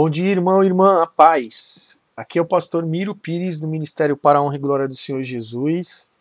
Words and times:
Bom 0.00 0.08
dia, 0.08 0.30
irmão 0.30 0.62
e 0.62 0.66
irmã, 0.66 1.02
a 1.02 1.08
paz. 1.08 1.98
Aqui 2.16 2.38
é 2.38 2.40
o 2.40 2.46
pastor 2.46 2.86
Miro 2.86 3.16
Pires, 3.16 3.58
do 3.58 3.66
Ministério 3.66 4.16
para 4.16 4.38
a 4.38 4.42
Honra 4.44 4.54
e 4.54 4.58
Glória 4.60 4.86
do 4.86 4.94
Senhor 4.94 5.20
Jesus. 5.24 6.12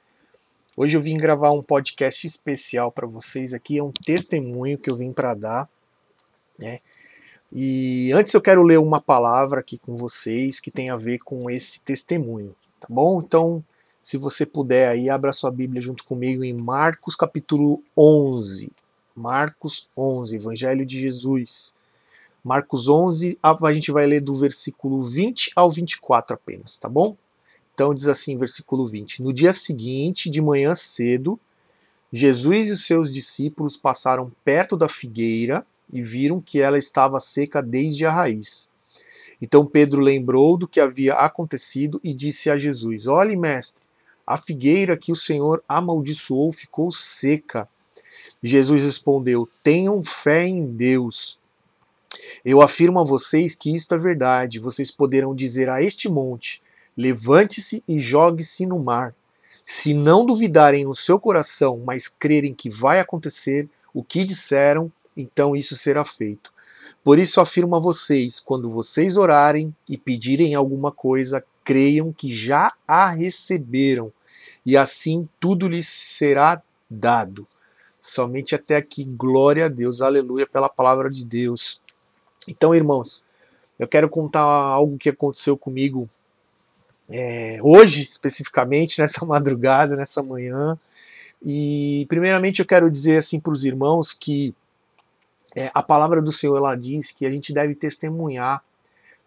Hoje 0.76 0.98
eu 0.98 1.02
vim 1.02 1.16
gravar 1.16 1.52
um 1.52 1.62
podcast 1.62 2.26
especial 2.26 2.92
para 2.92 3.06
vocês 3.06 3.54
aqui, 3.54 3.78
é 3.78 3.84
um 3.84 3.92
testemunho 3.92 4.80
que 4.80 4.90
eu 4.90 4.96
vim 4.96 5.14
para 5.14 5.36
dar, 5.36 5.70
né? 6.58 6.80
E 7.54 8.12
antes 8.16 8.34
eu 8.34 8.42
quero 8.42 8.64
ler 8.64 8.80
uma 8.80 9.00
palavra 9.00 9.60
aqui 9.60 9.78
com 9.78 9.96
vocês 9.96 10.60
que 10.60 10.72
tem 10.72 10.90
a 10.90 10.98
ver 10.98 11.20
com 11.20 11.48
esse 11.48 11.84
testemunho, 11.84 12.56
tá 12.80 12.88
bom? 12.90 13.22
Então, 13.22 13.64
se 14.02 14.18
você 14.18 14.44
puder 14.44 14.90
aí, 14.90 15.08
abra 15.08 15.32
sua 15.32 15.52
Bíblia 15.52 15.84
junto 15.84 16.04
comigo 16.04 16.44
em 16.44 16.52
Marcos 16.52 17.16
capítulo 17.16 17.84
11. 17.96 18.72
Marcos 19.16 19.88
11, 19.96 20.36
Evangelho 20.36 20.84
de 20.84 21.00
Jesus. 21.00 21.77
Marcos 22.48 22.88
11, 22.88 23.38
a 23.44 23.74
gente 23.74 23.92
vai 23.92 24.08
ler 24.08 24.22
do 24.22 24.34
versículo 24.34 25.04
20 25.04 25.52
ao 25.54 25.70
24 25.70 26.34
apenas, 26.34 26.78
tá 26.78 26.88
bom? 26.88 27.18
Então 27.74 27.94
diz 27.94 28.08
assim, 28.08 28.38
versículo 28.38 28.88
20: 28.88 29.22
No 29.22 29.34
dia 29.34 29.52
seguinte, 29.52 30.30
de 30.30 30.42
manhã 30.42 30.74
cedo, 30.74 31.38
Jesus 32.10 32.70
e 32.70 32.72
os 32.72 32.86
seus 32.86 33.14
discípulos 33.14 33.76
passaram 33.76 34.32
perto 34.46 34.78
da 34.78 34.88
figueira 34.88 35.68
e 35.92 36.02
viram 36.02 36.40
que 36.40 36.62
ela 36.62 36.78
estava 36.78 37.20
seca 37.20 37.62
desde 37.62 38.06
a 38.06 38.14
raiz. 38.14 38.72
Então 39.42 39.66
Pedro 39.66 40.00
lembrou 40.00 40.56
do 40.56 40.70
que 40.70 40.80
havia 40.80 41.16
acontecido 41.16 42.00
e 42.02 42.14
disse 42.14 42.50
a 42.50 42.56
Jesus: 42.56 43.08
Olhe, 43.08 43.36
mestre, 43.36 43.84
a 44.26 44.38
figueira 44.38 44.96
que 44.96 45.12
o 45.12 45.18
Senhor 45.18 45.62
amaldiçoou 45.68 46.54
ficou 46.54 46.94
seca. 46.94 47.68
Jesus 48.42 48.84
respondeu: 48.84 49.50
Tenham 49.62 50.02
fé 50.02 50.48
em 50.48 50.66
Deus. 50.66 51.38
Eu 52.44 52.62
afirmo 52.62 53.00
a 53.00 53.04
vocês 53.04 53.56
que 53.56 53.74
isto 53.74 53.94
é 53.96 53.98
verdade. 53.98 54.60
Vocês 54.60 54.92
poderão 54.92 55.36
dizer 55.36 55.70
a 55.70 55.82
este 55.82 56.10
monte: 56.10 56.62
levante-se 56.96 57.84
e 57.88 58.00
jogue-se 58.00 58.66
no 58.66 58.80
mar. 58.80 59.14
Se 59.64 59.94
não 59.94 60.26
duvidarem 60.26 60.86
no 60.86 60.96
seu 60.96 61.20
coração, 61.20 61.82
mas 61.86 62.08
crerem 62.08 62.54
que 62.54 62.70
vai 62.70 63.00
acontecer 63.00 63.70
o 63.94 64.04
que 64.04 64.24
disseram, 64.24 64.92
então 65.16 65.56
isso 65.56 65.76
será 65.76 66.06
feito. 66.06 66.54
Por 67.04 67.20
isso 67.20 67.42
afirmo 67.42 67.76
a 67.76 67.80
vocês: 67.80 68.40
quando 68.40 68.70
vocês 68.70 69.18
orarem 69.18 69.76
e 69.90 69.98
pedirem 69.98 70.56
alguma 70.56 70.92
coisa, 70.92 71.44
creiam 71.64 72.14
que 72.14 72.34
já 72.34 72.74
a 72.88 73.10
receberam, 73.10 74.12
e 74.66 74.78
assim 74.78 75.28
tudo 75.40 75.68
lhes 75.68 75.88
será 75.88 76.62
dado. 76.90 77.46
Somente 78.00 78.56
até 78.56 78.78
aqui, 78.78 79.04
glória 79.04 79.66
a 79.66 79.70
Deus, 79.70 80.02
aleluia, 80.02 80.48
pela 80.48 80.70
palavra 80.70 81.10
de 81.10 81.26
Deus. 81.26 81.82
Então, 82.48 82.74
irmãos, 82.74 83.26
eu 83.78 83.88
quero 83.88 84.10
contar 84.10 84.42
algo 84.42 84.98
que 84.98 85.10
aconteceu 85.10 85.58
comigo 85.58 86.08
é, 87.10 87.60
hoje, 87.62 88.04
especificamente, 88.04 89.00
nessa 89.02 89.26
madrugada, 89.26 89.96
nessa 89.96 90.24
manhã. 90.24 90.78
E, 91.46 92.06
primeiramente, 92.10 92.60
eu 92.60 92.66
quero 92.66 92.90
dizer 92.90 93.18
assim 93.18 93.40
para 93.40 93.54
os 93.54 93.64
irmãos 93.64 94.14
que 94.14 94.56
é, 95.56 95.72
a 95.74 95.84
palavra 95.84 96.22
do 96.22 96.32
Senhor 96.32 96.58
ela 96.58 96.76
diz 96.76 97.12
que 97.12 97.26
a 97.26 97.30
gente 97.30 97.54
deve 97.54 97.76
testemunhar, 97.76 98.64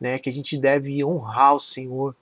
né, 0.01 0.19
que 0.19 0.31
a 0.31 0.33
gente 0.33 0.57
deve 0.57 1.05
honrar 1.05 1.55
o 1.55 1.61
Senhor, 1.61 2.15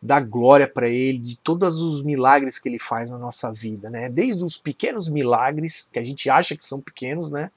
dar 0.00 0.20
glória 0.20 0.66
para 0.66 0.88
Ele, 0.88 1.18
de 1.18 1.36
todos 1.36 1.78
os 1.78 2.02
milagres 2.02 2.58
que 2.58 2.68
Ele 2.68 2.78
faz 2.78 3.10
na 3.10 3.18
nossa 3.18 3.52
vida, 3.52 3.88
né? 3.88 4.08
Desde 4.08 4.44
os 4.44 4.58
pequenos 4.58 5.08
milagres 5.08 5.88
que 5.92 5.98
a 5.98 6.04
gente 6.04 6.28
acha 6.28 6.56
que 6.56 6.64
são 6.64 6.80
pequenos, 6.80 7.30
né? 7.30 7.52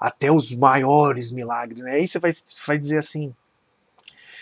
Até 0.00 0.32
os 0.32 0.54
maiores 0.54 1.30
milagres. 1.30 1.84
Né? 1.84 1.92
Aí 1.92 2.08
você 2.08 2.18
vai, 2.18 2.32
vai 2.66 2.78
dizer 2.78 2.98
assim: 2.98 3.34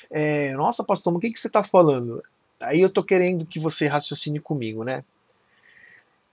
é, 0.09 0.55
Nossa, 0.55 0.84
pastor, 0.84 1.12
mas 1.12 1.19
o 1.19 1.20
que, 1.20 1.33
que 1.33 1.41
você 1.41 1.48
está 1.48 1.64
falando? 1.64 2.23
Aí 2.61 2.81
eu 2.81 2.89
estou 2.89 3.03
querendo 3.03 3.45
que 3.45 3.59
você 3.59 3.86
raciocine 3.86 4.39
comigo, 4.39 4.84
né? 4.84 5.05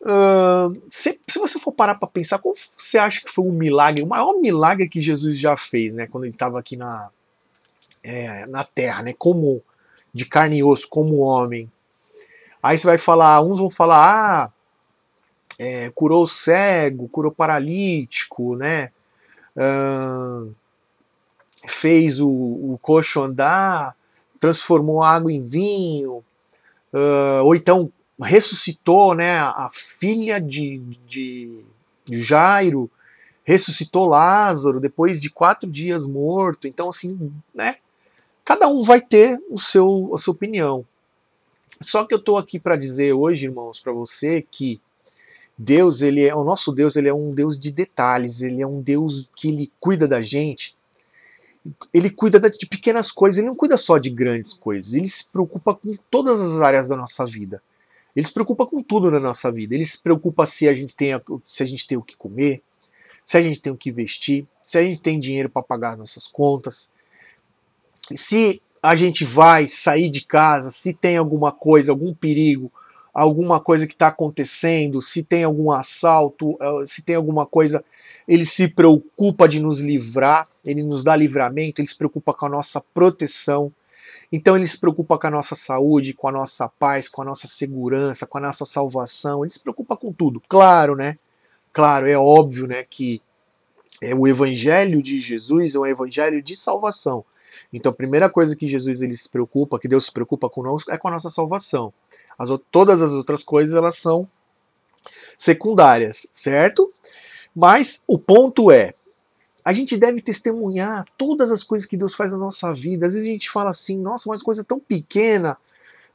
Uh, 0.01 0.79
se, 0.87 1.19
se, 1.27 1.39
você 1.39 1.57
for 1.57 1.71
parar 1.71 1.95
para 1.95 2.07
pensar, 2.07 2.37
qual 2.37 2.53
você 2.55 2.97
acha 2.97 3.21
que 3.23 3.31
foi 3.31 3.43
o 3.43 3.51
milagre, 3.51 4.03
o 4.03 4.07
maior 4.07 4.33
milagre 4.39 4.87
que 4.87 5.01
Jesus 5.01 5.39
já 5.39 5.57
fez, 5.57 5.93
né? 5.93 6.05
Quando 6.05 6.25
ele 6.25 6.33
estava 6.33 6.59
aqui 6.59 6.77
na, 6.77 7.09
é, 8.03 8.45
na 8.45 8.63
Terra, 8.63 9.01
né? 9.01 9.13
Como 9.17 9.63
de 10.13 10.25
carne 10.25 10.59
e 10.59 10.63
osso, 10.63 10.87
como 10.87 11.17
homem. 11.17 11.71
Aí 12.61 12.77
você 12.77 12.85
vai 12.85 12.97
falar, 12.97 13.41
uns 13.41 13.59
vão 13.59 13.69
falar, 13.69 14.11
ah, 14.11 14.51
é, 15.57 15.89
curou 15.91 16.23
o 16.23 16.27
cego, 16.27 17.07
curou 17.09 17.31
paralítico, 17.31 18.55
né? 18.55 18.91
Fez 21.65 22.19
o, 22.19 22.29
o 22.29 22.79
coxo 22.81 23.21
andar, 23.21 23.95
transformou 24.39 25.01
água 25.01 25.31
em 25.31 25.43
vinho, 25.43 26.23
uh, 26.93 27.43
ou 27.43 27.55
então 27.55 27.91
ressuscitou 28.21 29.13
né, 29.13 29.39
a 29.39 29.69
filha 29.71 30.39
de, 30.39 30.79
de 31.07 31.63
Jairo, 32.09 32.89
ressuscitou 33.43 34.05
Lázaro 34.05 34.79
depois 34.79 35.19
de 35.19 35.29
quatro 35.29 35.69
dias 35.69 36.05
morto. 36.05 36.67
Então, 36.67 36.89
assim, 36.89 37.31
né? 37.53 37.77
Cada 38.43 38.67
um 38.67 38.83
vai 38.83 39.01
ter 39.01 39.41
o 39.49 39.57
seu, 39.57 40.11
a 40.13 40.17
sua 40.17 40.33
opinião. 40.33 40.85
Só 41.81 42.05
que 42.05 42.13
eu 42.13 42.19
estou 42.19 42.37
aqui 42.37 42.59
para 42.59 42.77
dizer 42.77 43.13
hoje, 43.13 43.45
irmãos, 43.45 43.79
para 43.79 43.91
você 43.91 44.45
que 44.49 44.79
Deus, 45.57 46.01
ele 46.01 46.23
é 46.23 46.35
o 46.35 46.43
nosso 46.43 46.71
Deus, 46.71 46.95
ele 46.95 47.07
é 47.07 47.13
um 47.13 47.33
Deus 47.33 47.57
de 47.57 47.71
detalhes, 47.71 48.41
ele 48.41 48.61
é 48.61 48.67
um 48.67 48.81
Deus 48.81 49.29
que 49.35 49.49
ele 49.49 49.71
cuida 49.79 50.07
da 50.07 50.21
gente. 50.21 50.75
Ele 51.93 52.09
cuida 52.09 52.39
de 52.39 52.65
pequenas 52.67 53.11
coisas, 53.11 53.39
ele 53.39 53.47
não 53.47 53.55
cuida 53.55 53.77
só 53.77 53.97
de 53.97 54.09
grandes 54.09 54.53
coisas, 54.53 54.93
ele 54.93 55.07
se 55.07 55.31
preocupa 55.31 55.73
com 55.73 55.95
todas 56.11 56.39
as 56.39 56.61
áreas 56.61 56.89
da 56.89 56.95
nossa 56.95 57.25
vida. 57.25 57.61
Ele 58.15 58.25
se 58.25 58.31
preocupa 58.31 58.65
com 58.65 58.81
tudo 58.81 59.11
na 59.11 59.19
nossa 59.19 59.51
vida. 59.51 59.75
Ele 59.75 59.85
se 59.85 60.01
preocupa 60.01 60.45
se 60.45 60.69
a 60.69 60.73
gente 60.73 60.95
tem, 60.95 61.11
se 61.43 61.63
a 61.63 61.65
gente 61.65 61.85
tem 61.85 61.97
o 61.97 62.01
que 62.01 62.15
comer, 62.15 62.63
se 63.25 63.37
a 63.37 63.41
gente 63.41 63.59
tem 63.59 63.73
o 63.73 63.77
que 63.77 63.91
vestir, 63.91 64.47
se 64.61 64.77
a 64.77 64.83
gente 64.83 65.01
tem 65.01 65.19
dinheiro 65.19 65.49
para 65.49 65.61
pagar 65.61 65.97
nossas 65.97 66.25
contas, 66.27 66.91
se 68.13 68.61
a 68.81 68.95
gente 68.95 69.25
vai 69.25 69.67
sair 69.67 70.09
de 70.09 70.21
casa, 70.21 70.69
se 70.69 70.93
tem 70.93 71.17
alguma 71.17 71.51
coisa, 71.51 71.91
algum 71.91 72.13
perigo, 72.13 72.71
alguma 73.15 73.61
coisa 73.61 73.87
que 73.87 73.93
está 73.93 74.07
acontecendo, 74.07 75.01
se 75.01 75.23
tem 75.23 75.45
algum 75.45 75.71
assalto, 75.71 76.57
eh, 76.61 76.85
se 76.85 77.01
tem 77.01 77.15
alguma 77.15 77.45
coisa, 77.45 77.83
ele 78.27 78.43
se 78.43 78.67
preocupa 78.67 79.47
de 79.47 79.57
nos 79.57 79.79
livrar, 79.79 80.49
ele 80.65 80.83
nos 80.83 81.01
dá 81.01 81.15
livramento, 81.15 81.79
ele 81.79 81.87
se 81.87 81.95
preocupa 81.95 82.33
com 82.33 82.45
a 82.45 82.49
nossa 82.49 82.83
proteção. 82.93 83.71
Então 84.29 84.57
ele 84.57 84.67
se 84.67 84.77
preocupa 84.77 85.17
com 85.17 85.27
a 85.27 85.31
nossa 85.31 85.55
saúde, 85.55 86.13
com 86.13 86.27
a 86.27 86.31
nossa 86.31 86.67
paz, 86.67 87.07
com 87.07 87.21
a 87.21 87.25
nossa 87.25 87.47
segurança, 87.47 88.25
com 88.25 88.37
a 88.37 88.41
nossa 88.41 88.65
salvação. 88.65 89.45
Ele 89.45 89.53
se 89.53 89.61
preocupa 89.61 89.95
com 89.95 90.11
tudo. 90.11 90.41
Claro, 90.49 90.93
né? 90.93 91.17
Claro, 91.71 92.07
é 92.09 92.17
óbvio, 92.17 92.67
né, 92.67 92.83
que 92.89 93.21
é 94.01 94.13
o 94.13 94.27
evangelho 94.27 95.01
de 95.01 95.19
Jesus 95.19 95.75
é 95.75 95.79
um 95.79 95.85
evangelho 95.85 96.41
de 96.41 96.55
salvação. 96.55 97.23
Então, 97.71 97.91
a 97.91 97.95
primeira 97.95 98.29
coisa 98.29 98.55
que 98.55 98.67
Jesus 98.67 99.01
ele 99.01 99.15
se 99.15 99.29
preocupa, 99.29 99.79
que 99.79 99.87
Deus 99.87 100.05
se 100.05 100.11
preocupa 100.11 100.49
conosco, 100.49 100.91
é 100.91 100.97
com 100.97 101.07
a 101.07 101.11
nossa 101.11 101.29
salvação. 101.29 101.93
As, 102.37 102.49
todas 102.71 103.01
as 103.01 103.11
outras 103.11 103.43
coisas 103.43 103.75
elas 103.75 103.97
são 103.97 104.27
secundárias, 105.37 106.27
certo? 106.31 106.91
Mas 107.55 108.03
o 108.07 108.17
ponto 108.17 108.71
é, 108.71 108.93
a 109.63 109.73
gente 109.73 109.97
deve 109.97 110.21
testemunhar 110.21 111.05
todas 111.17 111.49
as 111.49 111.63
coisas 111.63 111.87
que 111.87 111.97
Deus 111.97 112.13
faz 112.13 112.31
na 112.31 112.37
nossa 112.37 112.73
vida. 112.73 113.07
Às 113.07 113.13
vezes 113.13 113.27
a 113.27 113.31
gente 113.31 113.49
fala 113.49 113.71
assim, 113.71 113.97
nossa, 113.97 114.29
mas 114.29 114.43
coisa 114.43 114.63
tão 114.63 114.79
pequena. 114.79 115.57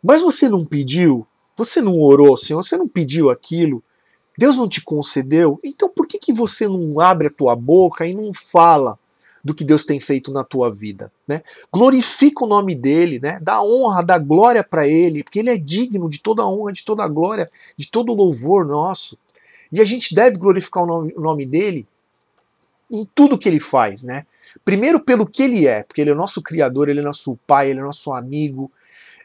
Mas 0.02 0.22
você 0.22 0.48
não 0.48 0.64
pediu? 0.64 1.26
Você 1.56 1.80
não 1.80 2.00
orou, 2.00 2.36
Senhor? 2.36 2.62
Você 2.62 2.76
não 2.76 2.88
pediu 2.88 3.28
aquilo? 3.28 3.82
Deus 4.38 4.56
não 4.56 4.68
te 4.68 4.80
concedeu? 4.80 5.58
Então 5.64 5.88
por 5.88 6.06
que, 6.06 6.18
que 6.18 6.32
você 6.32 6.68
não 6.68 7.00
abre 7.00 7.26
a 7.26 7.30
tua 7.30 7.56
boca 7.56 8.06
e 8.06 8.14
não 8.14 8.32
fala? 8.32 8.98
Do 9.44 9.54
que 9.54 9.64
Deus 9.64 9.84
tem 9.84 9.98
feito 9.98 10.30
na 10.30 10.44
tua 10.44 10.70
vida, 10.70 11.10
né? 11.26 11.42
Glorifica 11.72 12.44
o 12.44 12.48
nome 12.48 12.74
dele, 12.74 13.18
né? 13.18 13.38
Dá 13.42 13.62
honra, 13.62 14.02
dá 14.02 14.18
glória 14.18 14.62
para 14.62 14.86
ele, 14.86 15.24
porque 15.24 15.38
ele 15.38 15.50
é 15.50 15.56
digno 15.56 16.08
de 16.08 16.20
toda 16.20 16.46
honra, 16.46 16.72
de 16.72 16.84
toda 16.84 17.06
glória, 17.08 17.50
de 17.76 17.90
todo 17.90 18.12
o 18.12 18.14
louvor 18.14 18.66
nosso. 18.66 19.16
E 19.72 19.80
a 19.80 19.84
gente 19.84 20.14
deve 20.14 20.36
glorificar 20.36 20.82
o 20.82 20.86
nome, 20.86 21.14
o 21.16 21.20
nome 21.20 21.46
dele 21.46 21.86
em 22.90 23.08
tudo 23.14 23.38
que 23.38 23.48
ele 23.48 23.60
faz, 23.60 24.02
né? 24.02 24.26
Primeiro 24.64 24.98
pelo 24.98 25.24
que 25.24 25.42
ele 25.42 25.66
é, 25.66 25.82
porque 25.84 26.00
ele 26.00 26.10
é 26.10 26.12
o 26.12 26.16
nosso 26.16 26.42
criador, 26.42 26.88
ele 26.88 27.00
é 27.00 27.02
nosso 27.02 27.38
pai, 27.46 27.70
ele 27.70 27.78
é 27.78 27.82
nosso 27.82 28.12
amigo. 28.12 28.70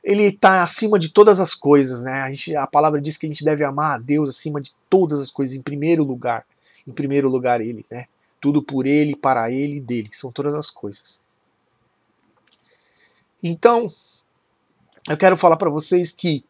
Ele 0.03 0.23
está 0.23 0.61
acima 0.61 0.99
de 0.99 1.09
todas 1.09 1.39
as 1.39 1.55
coisas, 1.55 2.03
né? 2.03 2.21
A, 2.21 2.29
gente, 2.29 2.55
a 2.55 2.67
palavra 2.67 3.01
diz 3.01 3.17
que 3.17 3.25
a 3.25 3.29
gente 3.29 3.43
deve 3.43 3.63
amar 3.63 3.95
a 3.95 3.97
Deus 3.97 4.29
acima 4.29 4.61
de 4.61 4.71
todas 4.87 5.19
as 5.19 5.31
coisas, 5.31 5.55
em 5.55 5.61
primeiro 5.61 6.03
lugar. 6.03 6.45
Em 6.87 6.91
primeiro 6.91 7.27
lugar, 7.27 7.59
ele, 7.59 7.83
né? 7.89 8.05
Tudo 8.45 8.61
por 8.61 8.85
ele, 8.85 9.15
para 9.15 9.51
ele 9.51 9.77
e 9.77 9.81
dele. 9.81 10.11
São 10.13 10.31
todas 10.31 10.53
as 10.53 10.69
coisas. 10.69 11.19
Então, 13.41 13.91
eu 15.09 15.17
quero 15.17 15.35
falar 15.35 15.57
para 15.57 15.71
vocês 15.71 16.11
que 16.11 16.45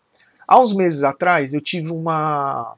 há 0.45 0.59
uns 0.59 0.73
meses 0.73 1.03
atrás 1.03 1.53
eu 1.53 1.61
tive 1.61 1.89
uma 1.91 2.75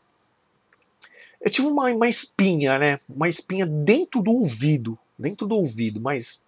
eu 1.41 1.49
tive 1.49 1.67
uma, 1.67 1.85
uma 1.91 2.07
espinha, 2.07 2.77
né? 2.77 2.99
Uma 3.09 3.27
espinha 3.27 3.65
dentro 3.65 4.21
do 4.21 4.31
ouvido, 4.33 4.95
dentro 5.17 5.47
do 5.47 5.55
ouvido, 5.55 5.99
mas 5.99 6.45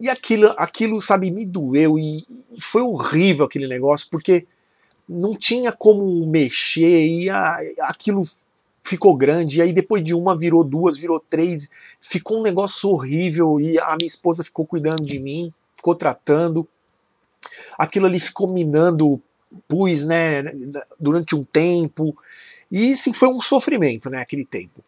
e 0.00 0.08
aquilo, 0.08 0.54
aquilo, 0.56 0.98
sabe, 0.98 1.30
me 1.30 1.44
doeu 1.44 1.98
e 1.98 2.26
foi 2.58 2.80
horrível 2.80 3.44
aquele 3.44 3.68
negócio, 3.68 4.08
porque 4.10 4.46
não 5.06 5.34
tinha 5.34 5.70
como 5.72 6.26
mexer 6.26 7.06
e 7.06 7.28
a, 7.28 7.60
aquilo 7.80 8.22
ficou 8.82 9.16
grande. 9.16 9.58
E 9.58 9.62
aí 9.62 9.72
depois 9.72 10.02
de 10.02 10.14
uma 10.14 10.36
virou 10.36 10.64
duas, 10.64 10.96
virou 10.96 11.20
três, 11.20 11.68
ficou 12.00 12.40
um 12.40 12.42
negócio 12.42 12.88
horrível 12.90 13.60
e 13.60 13.78
a 13.78 13.96
minha 13.96 14.06
esposa 14.06 14.44
ficou 14.44 14.66
cuidando 14.66 15.04
de 15.04 15.18
mim, 15.18 15.52
ficou 15.74 15.94
tratando. 15.94 16.66
Aquilo 17.78 18.06
ali 18.06 18.20
ficou 18.20 18.52
minando 18.52 19.20
pus, 19.66 20.04
né, 20.04 20.44
durante 20.98 21.34
um 21.34 21.44
tempo. 21.44 22.16
E 22.70 22.96
sim, 22.96 23.12
foi 23.12 23.28
um 23.28 23.40
sofrimento, 23.40 24.08
né, 24.10 24.20
aquele 24.20 24.44
tempo. 24.44 24.84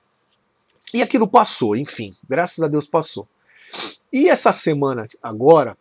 E 0.94 1.02
aquilo 1.02 1.26
passou, 1.26 1.74
enfim, 1.74 2.12
graças 2.28 2.62
a 2.62 2.68
Deus 2.68 2.86
passou. 2.86 3.26
E 4.12 4.28
essa 4.28 4.52
semana 4.52 5.06
agora, 5.22 5.76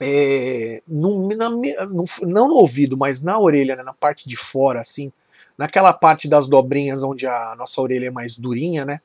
é, 0.00 0.82
no, 0.88 1.28
na, 1.28 1.50
no, 1.50 2.04
não 2.22 2.48
no 2.48 2.54
ouvido, 2.54 2.96
mas 2.96 3.22
na 3.22 3.38
orelha, 3.38 3.76
né, 3.76 3.82
na 3.82 3.92
parte 3.92 4.28
de 4.28 4.36
fora, 4.36 4.80
assim, 4.80 5.12
naquela 5.56 5.92
parte 5.92 6.28
das 6.28 6.46
dobrinhas 6.46 7.02
onde 7.02 7.26
a 7.26 7.54
nossa 7.56 7.80
orelha 7.80 8.06
é 8.06 8.10
mais 8.10 8.36
durinha, 8.36 8.84
né? 8.84 9.00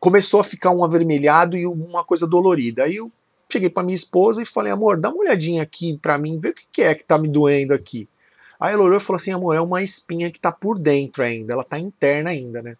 Começou 0.00 0.40
a 0.40 0.44
ficar 0.44 0.70
um 0.70 0.84
avermelhado 0.84 1.56
e 1.56 1.66
uma 1.66 2.04
coisa 2.04 2.26
dolorida. 2.26 2.84
Aí 2.84 2.96
eu 2.96 3.10
cheguei 3.50 3.70
para 3.70 3.82
minha 3.82 3.96
esposa 3.96 4.42
e 4.42 4.46
falei, 4.46 4.72
amor, 4.72 5.00
dá 5.00 5.08
uma 5.08 5.20
olhadinha 5.20 5.62
aqui 5.62 5.96
para 5.96 6.18
mim, 6.18 6.38
vê 6.38 6.50
o 6.50 6.54
que, 6.54 6.82
é 6.82 6.94
que 6.94 7.04
tá 7.04 7.18
me 7.18 7.28
doendo 7.28 7.72
aqui. 7.72 8.08
Aí 8.60 8.74
ela 8.74 8.82
olhou 8.82 8.98
e 8.98 9.00
falou 9.00 9.16
assim, 9.16 9.32
amor, 9.32 9.54
é 9.54 9.60
uma 9.60 9.82
espinha 9.82 10.30
que 10.30 10.38
tá 10.38 10.52
por 10.52 10.78
dentro 10.78 11.22
ainda, 11.22 11.52
ela 11.52 11.64
tá 11.64 11.78
interna 11.78 12.30
ainda, 12.30 12.60
né? 12.60 12.76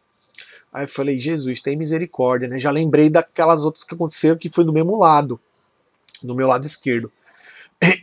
Aí 0.73 0.85
eu 0.85 0.89
falei, 0.89 1.19
Jesus, 1.19 1.61
tem 1.61 1.77
misericórdia, 1.77 2.49
né? 2.49 2.59
Já 2.59 2.71
lembrei 2.71 3.09
daquelas 3.09 3.65
outras 3.65 3.85
que 3.85 3.95
aconteceram 3.95 4.37
que 4.37 4.51
foi 4.51 4.65
do 4.65 4.73
mesmo 4.73 4.99
lado, 4.99 5.41
no 6.23 6.35
meu 6.35 6.47
lado 6.47 6.67
esquerdo. 6.67 7.11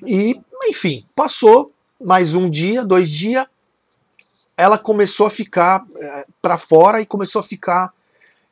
E, 0.05 0.39
enfim, 0.69 1.03
passou 1.15 1.71
mais 2.01 2.33
um 2.33 2.49
dia, 2.49 2.83
dois 2.83 3.09
dias, 3.09 3.45
ela 4.57 4.77
começou 4.77 5.25
a 5.25 5.29
ficar 5.29 5.85
eh, 5.97 6.25
para 6.41 6.57
fora 6.57 7.01
e 7.01 7.05
começou 7.05 7.39
a 7.39 7.43
ficar 7.43 7.93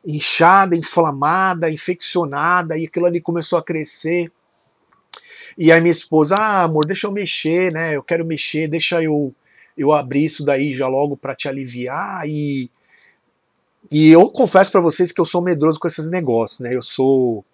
inchada, 0.05 0.75
inflamada, 0.75 1.71
infeccionada, 1.71 2.77
e 2.77 2.85
aquilo 2.85 3.05
ali 3.05 3.21
começou 3.21 3.57
a 3.57 3.63
crescer. 3.63 4.31
E 5.57 5.71
aí 5.71 5.79
minha 5.79 5.91
esposa, 5.91 6.35
ah, 6.35 6.63
amor, 6.63 6.85
deixa 6.85 7.07
eu 7.07 7.11
mexer, 7.11 7.71
né? 7.71 7.95
Eu 7.95 8.03
quero 8.03 8.25
mexer, 8.25 8.67
deixa 8.67 9.01
eu 9.01 9.33
eu 9.75 9.91
abrir 9.91 10.25
isso 10.25 10.45
daí 10.45 10.71
já 10.71 10.87
logo 10.87 11.17
para 11.17 11.33
te 11.33 11.47
aliviar 11.47 12.27
e 12.27 12.69
e 13.91 14.09
eu 14.09 14.29
confesso 14.29 14.71
para 14.71 14.81
vocês 14.81 15.11
que 15.11 15.19
eu 15.19 15.25
sou 15.25 15.41
medroso 15.41 15.79
com 15.79 15.87
esses 15.87 16.09
negócios, 16.09 16.59
né? 16.59 16.73
Eu 16.73 16.81
sou. 16.81 17.45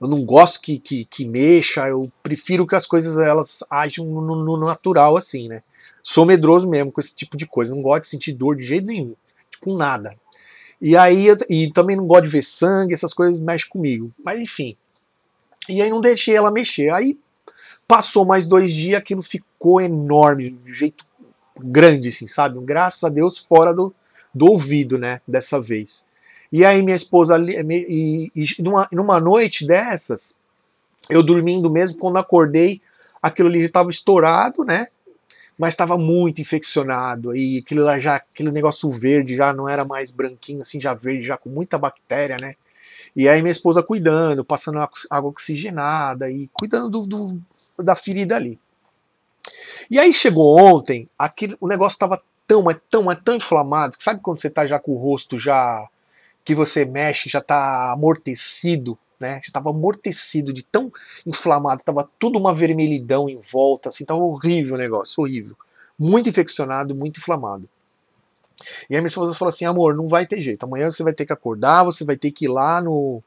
Eu 0.00 0.08
não 0.08 0.24
gosto 0.24 0.60
que, 0.60 0.78
que, 0.78 1.04
que 1.04 1.26
mexa, 1.26 1.86
eu 1.88 2.10
prefiro 2.22 2.66
que 2.66 2.74
as 2.74 2.86
coisas 2.86 3.16
elas 3.18 3.64
ajam 3.70 4.04
no, 4.06 4.44
no, 4.44 4.58
natural, 4.58 5.16
assim, 5.16 5.48
né? 5.48 5.62
Sou 6.02 6.24
medroso 6.24 6.68
mesmo 6.68 6.90
com 6.90 7.00
esse 7.00 7.14
tipo 7.14 7.36
de 7.36 7.46
coisa, 7.46 7.74
não 7.74 7.82
gosto 7.82 8.02
de 8.02 8.08
sentir 8.08 8.32
dor 8.32 8.56
de 8.56 8.64
jeito 8.64 8.86
nenhum, 8.86 9.14
tipo 9.50 9.76
nada. 9.76 10.14
E 10.80 10.96
aí, 10.96 11.26
e 11.48 11.70
também 11.72 11.96
não 11.96 12.06
gosto 12.06 12.24
de 12.24 12.30
ver 12.30 12.42
sangue, 12.42 12.94
essas 12.94 13.12
coisas 13.12 13.38
mexem 13.38 13.68
comigo. 13.68 14.10
Mas 14.24 14.40
enfim. 14.40 14.76
E 15.68 15.82
aí 15.82 15.90
não 15.90 16.00
deixei 16.00 16.34
ela 16.34 16.50
mexer. 16.50 16.90
Aí 16.90 17.18
passou 17.86 18.24
mais 18.24 18.46
dois 18.46 18.72
dias, 18.72 18.98
aquilo 18.98 19.20
ficou 19.20 19.80
enorme, 19.80 20.50
de 20.50 20.72
jeito 20.72 21.04
grande, 21.58 22.08
assim, 22.08 22.26
sabe? 22.26 22.58
Graças 22.60 23.04
a 23.04 23.08
Deus, 23.08 23.36
fora 23.36 23.74
do, 23.74 23.92
do 24.32 24.46
ouvido, 24.46 24.96
né, 24.96 25.20
dessa 25.26 25.60
vez. 25.60 26.08
E 26.52 26.64
aí 26.64 26.82
minha 26.82 26.96
esposa, 26.96 27.36
e, 27.38 28.30
e 28.34 28.62
numa, 28.62 28.88
numa 28.92 29.20
noite 29.20 29.66
dessas, 29.66 30.38
eu 31.08 31.22
dormindo 31.22 31.70
mesmo, 31.70 31.98
quando 31.98 32.16
acordei, 32.16 32.80
aquilo 33.22 33.48
ali 33.48 33.60
já 33.60 33.66
estava 33.66 33.90
estourado, 33.90 34.64
né, 34.64 34.86
mas 35.60 35.74
estava 35.74 35.98
muito 35.98 36.40
infeccionado, 36.40 37.36
e 37.36 37.58
aquilo 37.58 37.84
lá 37.84 37.98
já, 37.98 38.16
aquele 38.16 38.50
negócio 38.50 38.88
verde 38.88 39.36
já 39.36 39.52
não 39.52 39.68
era 39.68 39.84
mais 39.84 40.10
branquinho, 40.10 40.62
assim, 40.62 40.80
já 40.80 40.94
verde, 40.94 41.26
já 41.26 41.36
com 41.36 41.50
muita 41.50 41.76
bactéria, 41.76 42.38
né, 42.40 42.54
e 43.14 43.28
aí 43.28 43.42
minha 43.42 43.50
esposa 43.50 43.82
cuidando, 43.82 44.42
passando 44.42 44.78
água 45.10 45.30
oxigenada 45.30 46.30
e 46.30 46.48
cuidando 46.54 46.88
do, 46.88 47.06
do, 47.06 47.42
da 47.82 47.94
ferida 47.94 48.36
ali. 48.36 48.58
E 49.90 49.98
aí 49.98 50.14
chegou 50.14 50.58
ontem, 50.58 51.06
aquele, 51.18 51.56
o 51.60 51.68
negócio 51.68 51.96
estava 51.96 52.22
tão, 52.46 52.70
é 52.70 52.80
tão, 52.88 53.12
é 53.12 53.16
tão 53.16 53.34
inflamado. 53.34 53.96
Sabe 53.98 54.20
quando 54.22 54.40
você 54.40 54.48
tá 54.48 54.66
já 54.66 54.78
com 54.78 54.92
o 54.92 54.96
rosto 54.96 55.36
já 55.36 55.86
que 56.44 56.54
você 56.54 56.86
mexe, 56.86 57.28
já 57.28 57.40
tá 57.40 57.92
amortecido, 57.92 58.96
né? 59.20 59.40
Estava 59.44 59.70
amortecido 59.70 60.52
de 60.52 60.62
tão 60.62 60.90
inflamado, 61.26 61.84
tava 61.84 62.08
tudo 62.18 62.38
uma 62.38 62.54
vermelhidão 62.54 63.28
em 63.28 63.38
volta, 63.38 63.90
assim, 63.90 64.04
tava 64.04 64.20
horrível 64.20 64.74
o 64.74 64.78
negócio, 64.78 65.22
horrível. 65.22 65.56
Muito 65.98 66.28
infeccionado, 66.28 66.94
muito 66.94 67.18
inflamado. 67.18 67.68
E 68.88 68.94
aí 68.94 69.00
minha 69.00 69.08
esposa 69.08 69.34
falou 69.34 69.50
assim, 69.50 69.64
amor, 69.64 69.94
não 69.94 70.08
vai 70.08 70.26
ter 70.26 70.40
jeito, 70.40 70.64
amanhã 70.64 70.90
você 70.90 71.02
vai 71.02 71.12
ter 71.12 71.26
que 71.26 71.32
acordar, 71.32 71.84
você 71.84 72.04
vai 72.04 72.16
ter 72.16 72.30
que 72.30 72.46
ir 72.46 72.48
lá 72.48 72.80
no, 72.80 73.22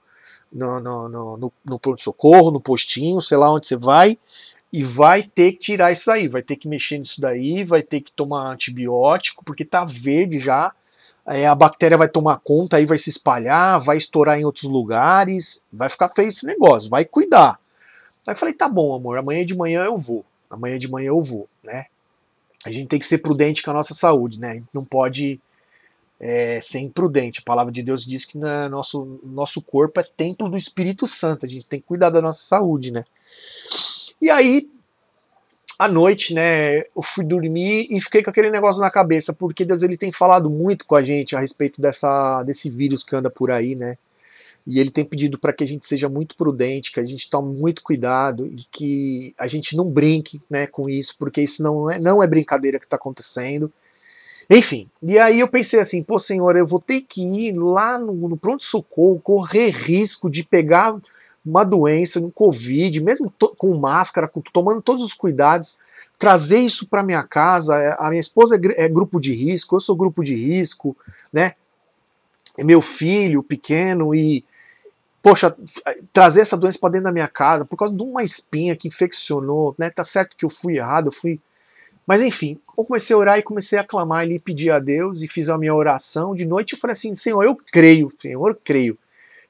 no, 0.51 0.79
no, 0.79 1.37
no, 1.37 1.53
no 1.65 1.79
pronto-socorro, 1.79 2.51
no 2.51 2.61
postinho, 2.61 3.21
sei 3.21 3.37
lá 3.37 3.51
onde 3.51 3.67
você 3.67 3.75
vai, 3.75 4.17
e 4.71 4.83
vai 4.83 5.23
ter 5.23 5.53
que 5.53 5.59
tirar 5.59 5.91
isso 5.91 6.07
daí, 6.07 6.27
vai 6.27 6.41
ter 6.41 6.55
que 6.55 6.67
mexer 6.67 6.97
nisso 6.97 7.21
daí, 7.21 7.63
vai 7.63 7.83
ter 7.83 8.01
que 8.01 8.11
tomar 8.11 8.51
antibiótico, 8.51 9.43
porque 9.45 9.63
tá 9.63 9.85
verde 9.85 10.39
já. 10.39 10.73
É, 11.25 11.47
a 11.47 11.55
bactéria 11.55 11.97
vai 11.97 12.09
tomar 12.09 12.39
conta, 12.43 12.77
aí 12.77 12.85
vai 12.85 12.99
se 12.99 13.09
espalhar, 13.09 13.79
vai 13.79 13.97
estourar 13.97 14.37
em 14.37 14.45
outros 14.45 14.65
lugares, 14.65 15.63
vai 15.71 15.89
ficar 15.89 16.09
feio 16.09 16.29
esse 16.29 16.45
negócio, 16.45 16.89
vai 16.89 17.05
cuidar. 17.05 17.59
Aí 18.27 18.33
eu 18.33 18.37
falei, 18.37 18.53
tá 18.53 18.67
bom, 18.67 18.93
amor, 18.93 19.17
amanhã 19.17 19.45
de 19.45 19.55
manhã 19.55 19.85
eu 19.85 19.97
vou. 19.97 20.25
Amanhã 20.49 20.77
de 20.77 20.89
manhã 20.89 21.07
eu 21.07 21.21
vou, 21.21 21.47
né? 21.63 21.85
A 22.65 22.71
gente 22.71 22.87
tem 22.87 22.99
que 22.99 23.05
ser 23.05 23.17
prudente 23.17 23.61
com 23.61 23.71
a 23.71 23.73
nossa 23.73 23.93
saúde, 23.93 24.39
né? 24.39 24.61
Não 24.73 24.85
pode 24.85 25.39
é, 26.19 26.59
ser 26.61 26.79
imprudente. 26.79 27.39
A 27.39 27.43
palavra 27.43 27.71
de 27.71 27.83
Deus 27.83 28.05
diz 28.05 28.23
que 28.23 28.37
na, 28.37 28.69
nosso, 28.69 29.19
nosso 29.23 29.61
corpo 29.61 29.99
é 29.99 30.03
templo 30.03 30.49
do 30.49 30.57
Espírito 30.57 31.05
Santo. 31.05 31.45
A 31.45 31.49
gente 31.49 31.65
tem 31.65 31.79
que 31.79 31.85
cuidar 31.85 32.09
da 32.09 32.21
nossa 32.21 32.39
saúde, 32.39 32.91
né? 32.91 33.03
E 34.21 34.29
aí, 34.29 34.69
à 35.83 35.87
noite, 35.89 36.33
né, 36.33 36.79
eu 36.95 37.01
fui 37.03 37.25
dormir 37.25 37.87
e 37.89 37.99
fiquei 37.99 38.23
com 38.23 38.29
aquele 38.29 38.49
negócio 38.49 38.81
na 38.81 38.89
cabeça, 38.89 39.33
porque 39.33 39.65
Deus 39.65 39.81
ele 39.81 39.97
tem 39.97 40.13
falado 40.13 40.49
muito 40.49 40.85
com 40.85 40.95
a 40.95 41.03
gente 41.03 41.35
a 41.35 41.41
respeito 41.41 41.81
dessa, 41.81 42.41
desse 42.43 42.69
vírus 42.69 43.03
que 43.03 43.13
anda 43.13 43.29
por 43.29 43.51
aí, 43.51 43.75
né? 43.75 43.97
E 44.65 44.79
ele 44.79 44.89
tem 44.89 45.03
pedido 45.03 45.37
para 45.37 45.51
que 45.51 45.61
a 45.61 45.67
gente 45.67 45.85
seja 45.85 46.07
muito 46.07 46.37
prudente, 46.37 46.89
que 46.89 47.01
a 47.01 47.03
gente 47.03 47.29
tome 47.29 47.59
muito 47.59 47.83
cuidado 47.83 48.47
e 48.47 48.63
que 48.71 49.33
a 49.37 49.45
gente 49.45 49.75
não 49.75 49.91
brinque 49.91 50.39
né, 50.49 50.67
com 50.67 50.89
isso, 50.89 51.17
porque 51.19 51.41
isso 51.41 51.61
não 51.61 51.91
é, 51.91 51.99
não 51.99 52.23
é 52.23 52.27
brincadeira 52.27 52.79
que 52.79 52.85
está 52.85 52.95
acontecendo. 52.95 53.69
Enfim, 54.49 54.89
e 55.01 55.19
aí 55.19 55.41
eu 55.41 55.49
pensei 55.49 55.81
assim, 55.81 56.01
pô, 56.01 56.17
senhor, 56.17 56.55
eu 56.55 56.65
vou 56.65 56.79
ter 56.79 57.01
que 57.01 57.21
ir 57.21 57.57
lá 57.57 57.99
no, 57.99 58.29
no 58.29 58.37
pronto-socorro, 58.37 59.19
correr 59.19 59.69
risco 59.71 60.29
de 60.29 60.45
pegar 60.45 60.95
uma 61.45 61.63
doença, 61.63 62.19
um 62.19 62.31
Covid, 62.31 63.01
mesmo 63.01 63.33
com 63.57 63.77
máscara, 63.77 64.27
com, 64.27 64.41
tomando 64.41 64.81
todos 64.81 65.03
os 65.03 65.13
cuidados, 65.13 65.77
trazer 66.17 66.59
isso 66.59 66.87
para 66.87 67.03
minha 67.03 67.23
casa. 67.23 67.77
É, 67.77 67.95
a 67.99 68.09
minha 68.09 68.19
esposa 68.19 68.55
é, 68.55 68.85
é, 68.85 68.89
grupo 68.89 69.19
de 69.19 69.33
risco, 69.33 69.75
eu 69.75 69.79
sou 69.79 69.95
grupo 69.95 70.23
de 70.23 70.35
risco, 70.35 70.95
né? 71.31 71.53
É 72.57 72.63
meu 72.63 72.81
filho 72.81 73.41
pequeno 73.43 74.13
e 74.13 74.45
poxa, 75.21 75.55
trazer 76.11 76.41
essa 76.41 76.57
doença 76.57 76.77
para 76.79 76.89
dentro 76.89 77.05
da 77.05 77.11
minha 77.11 77.27
casa 77.27 77.65
por 77.65 77.77
causa 77.77 77.95
de 77.95 78.03
uma 78.03 78.23
espinha 78.23 78.75
que 78.75 78.87
infeccionou, 78.87 79.75
né? 79.77 79.89
Tá 79.89 80.03
certo 80.03 80.35
que 80.37 80.45
eu 80.45 80.49
fui 80.49 80.77
errado, 80.77 81.07
eu 81.07 81.11
fui 81.11 81.39
mas 82.05 82.21
enfim, 82.21 82.59
eu 82.77 82.83
comecei 82.83 83.15
a 83.15 83.19
orar 83.19 83.39
e 83.39 83.43
comecei 83.43 83.79
a 83.79 83.83
clamar 83.83 84.29
e 84.29 84.39
pedir 84.39 84.71
a 84.71 84.79
Deus 84.79 85.21
e 85.21 85.27
fiz 85.27 85.49
a 85.49 85.57
minha 85.57 85.73
oração 85.73 86.35
de 86.35 86.45
noite 86.45 86.73
e 86.73 86.77
falei 86.77 86.91
assim: 86.91 87.13
Senhor, 87.13 87.43
eu 87.43 87.55
creio, 87.55 88.09
Senhor, 88.19 88.49
eu 88.49 88.59
creio 88.61 88.97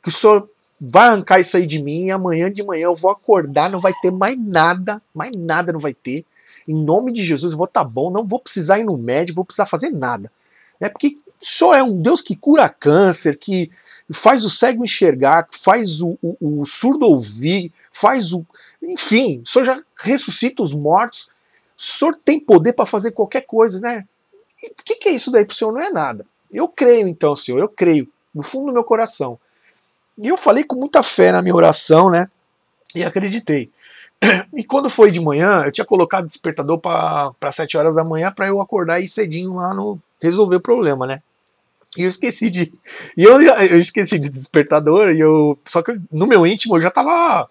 que 0.02 0.10
o 0.10 0.12
Senhor 0.12 0.48
vai 0.86 1.08
arrancar 1.08 1.40
isso 1.40 1.56
aí 1.56 1.66
de 1.66 1.82
mim 1.82 2.06
e 2.06 2.12
amanhã 2.12 2.52
de 2.52 2.62
manhã 2.62 2.86
eu 2.86 2.96
vou 2.96 3.10
acordar, 3.10 3.70
não 3.70 3.80
vai 3.80 3.94
ter 4.02 4.12
mais 4.12 4.38
nada, 4.38 5.02
mais 5.14 5.32
nada 5.34 5.72
não 5.72 5.80
vai 5.80 5.94
ter. 5.94 6.26
Em 6.68 6.74
nome 6.74 7.14
de 7.14 7.24
Jesus 7.24 7.54
eu 7.54 7.58
vou 7.58 7.66
estar 7.66 7.84
tá 7.84 7.90
bom, 7.90 8.12
não 8.12 8.26
vou 8.26 8.40
precisar 8.40 8.80
ir 8.80 8.84
no 8.84 8.98
médico, 8.98 9.38
vou 9.38 9.46
precisar 9.46 9.66
fazer 9.66 9.92
nada. 9.92 10.30
É 10.82 10.90
porque 10.90 11.18
só 11.40 11.74
é 11.74 11.82
um 11.82 12.02
Deus 12.02 12.22
que 12.22 12.36
cura 12.36 12.68
câncer, 12.68 13.38
que 13.38 13.70
faz 14.12 14.44
o 14.44 14.50
cego 14.50 14.84
enxergar, 14.84 15.48
faz 15.52 16.02
o, 16.02 16.18
o, 16.22 16.60
o 16.60 16.66
surdo 16.66 17.06
ouvir, 17.06 17.72
faz 17.92 18.34
o. 18.34 18.46
Enfim, 18.82 19.42
o 19.46 19.48
Senhor 19.48 19.66
já 19.66 19.84
ressuscita 19.96 20.64
os 20.64 20.74
mortos. 20.74 21.30
O 21.78 21.82
Senhor 21.82 22.16
tem 22.24 22.40
poder 22.40 22.74
para 22.74 22.86
fazer 22.86 23.12
qualquer 23.12 23.42
coisa, 23.42 23.80
né? 23.80 24.06
o 24.80 24.84
que, 24.84 24.96
que 24.96 25.10
é 25.10 25.12
isso 25.12 25.32
daí 25.32 25.46
para 25.46 25.54
o 25.54 25.56
Senhor? 25.56 25.74
Não 25.74 25.82
é 25.82 25.90
nada. 25.90 26.26
Eu 26.52 26.68
creio 26.68 27.08
então, 27.08 27.36
Senhor, 27.36 27.60
eu 27.60 27.68
creio, 27.68 28.08
no 28.34 28.44
fundo 28.44 28.68
do 28.68 28.74
meu 28.74 28.84
coração. 28.84 29.40
E 30.18 30.28
eu 30.28 30.38
falei 30.38 30.64
com 30.64 30.76
muita 30.76 31.02
fé 31.02 31.32
na 31.32 31.42
minha 31.42 31.56
oração, 31.56 32.10
né? 32.10 32.28
E 32.94 33.04
acreditei. 33.04 33.72
E 34.56 34.64
quando 34.64 34.90
foi 34.90 35.12
de 35.12 35.20
manhã, 35.20 35.64
eu 35.66 35.72
tinha 35.72 35.86
colocado 35.86 36.28
despertador 36.28 36.80
para 36.80 37.52
7 37.52 37.76
horas 37.78 37.96
da 37.96 38.04
manhã 38.04 38.32
para 38.32 38.48
eu 38.48 38.62
acordar 38.62 39.00
e 39.02 39.10
cedinho 39.10 39.54
lá 39.54 39.74
no 39.74 40.00
resolver 40.22 40.56
o 40.56 40.62
problema, 40.62 41.06
né? 41.06 41.22
E 41.98 42.04
eu 42.04 42.10
esqueci 42.10 42.50
de. 42.50 42.74
E 43.16 43.24
eu, 43.24 43.42
eu 43.42 43.80
esqueci 43.80 44.18
de 44.18 44.30
despertador, 44.30 45.12
e 45.12 45.20
eu. 45.20 45.58
Só 45.66 45.82
que 45.82 46.00
no 46.12 46.26
meu 46.26 46.46
íntimo 46.48 46.78
eu 46.78 46.82
já 46.82 46.90
tava. 46.90 47.50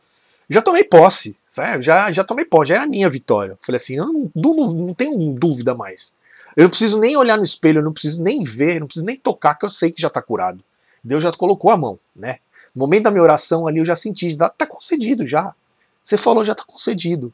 Já 0.48 0.60
tomei 0.60 0.84
posse, 0.84 1.36
sabe? 1.46 1.82
Já, 1.82 2.10
já 2.10 2.24
tomei 2.24 2.44
posse, 2.44 2.70
já 2.70 2.76
era 2.76 2.86
minha 2.86 3.08
vitória. 3.08 3.56
Falei 3.60 3.76
assim, 3.76 3.96
eu 3.96 4.06
não, 4.06 4.30
não, 4.34 4.72
não 4.72 4.94
tenho 4.94 5.16
dúvida 5.34 5.74
mais. 5.74 6.16
Eu 6.56 6.64
não 6.64 6.70
preciso 6.70 6.98
nem 6.98 7.16
olhar 7.16 7.38
no 7.38 7.44
espelho, 7.44 7.78
eu 7.78 7.84
não 7.84 7.92
preciso 7.92 8.20
nem 8.20 8.42
ver, 8.42 8.80
não 8.80 8.86
preciso 8.86 9.06
nem 9.06 9.16
tocar, 9.16 9.54
que 9.54 9.64
eu 9.64 9.68
sei 9.68 9.90
que 9.90 10.02
já 10.02 10.10
tá 10.10 10.20
curado. 10.20 10.62
Deus 11.02 11.22
já 11.22 11.32
colocou 11.32 11.70
a 11.70 11.76
mão, 11.76 11.98
né? 12.14 12.38
No 12.74 12.80
momento 12.80 13.04
da 13.04 13.10
minha 13.10 13.22
oração 13.22 13.66
ali 13.66 13.78
eu 13.78 13.84
já 13.84 13.96
senti, 13.96 14.30
já 14.30 14.48
tá 14.48 14.66
concedido 14.66 15.26
já. 15.26 15.54
Você 16.02 16.16
falou, 16.16 16.44
já 16.44 16.54
tá 16.54 16.64
concedido. 16.64 17.32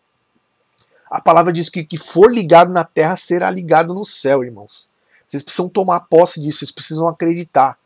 A 1.11 1.21
palavra 1.21 1.52
diz 1.52 1.68
que 1.68 1.85
que 1.85 1.97
for 1.97 2.30
ligado 2.30 2.73
na 2.73 2.85
terra 2.85 3.16
será 3.16 3.50
ligado 3.50 3.95
no 3.95 4.04
céu, 4.04 4.45
irmãos. 4.45 4.90
Vocês 5.26 5.42
precisam 5.42 5.68
tomar 5.68 6.00
posse 6.00 6.40
disso, 6.40 6.59
vocês 6.59 6.71
precisam 6.71 7.07
acreditar. 7.07 7.78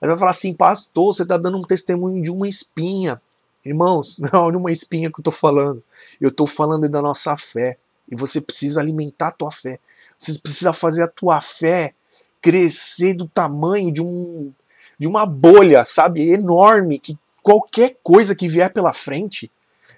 Aí 0.00 0.08
vai 0.08 0.18
falar 0.18 0.30
assim, 0.30 0.52
pastor, 0.52 1.14
você 1.14 1.22
está 1.22 1.36
dando 1.36 1.58
um 1.58 1.62
testemunho 1.62 2.22
de 2.22 2.30
uma 2.30 2.48
espinha. 2.48 3.20
Irmãos, 3.64 4.18
não 4.32 4.48
é 4.48 4.56
uma 4.56 4.72
espinha 4.72 5.10
que 5.10 5.18
eu 5.18 5.22
estou 5.22 5.32
falando. 5.32 5.82
Eu 6.20 6.28
estou 6.28 6.46
falando 6.46 6.88
da 6.88 7.02
nossa 7.02 7.36
fé. 7.36 7.76
E 8.08 8.14
você 8.14 8.40
precisa 8.40 8.80
alimentar 8.80 9.28
a 9.28 9.32
tua 9.32 9.50
fé. 9.50 9.78
Você 10.16 10.38
precisa 10.38 10.72
fazer 10.72 11.02
a 11.02 11.08
tua 11.08 11.40
fé 11.40 11.92
crescer 12.40 13.14
do 13.14 13.26
tamanho 13.26 13.92
de 13.92 14.00
um 14.00 14.52
de 14.98 15.06
uma 15.06 15.26
bolha, 15.26 15.84
sabe, 15.84 16.30
enorme, 16.32 16.98
que 16.98 17.18
qualquer 17.42 17.96
coisa 18.02 18.34
que 18.34 18.48
vier 18.48 18.72
pela 18.72 18.92
frente, 18.92 19.50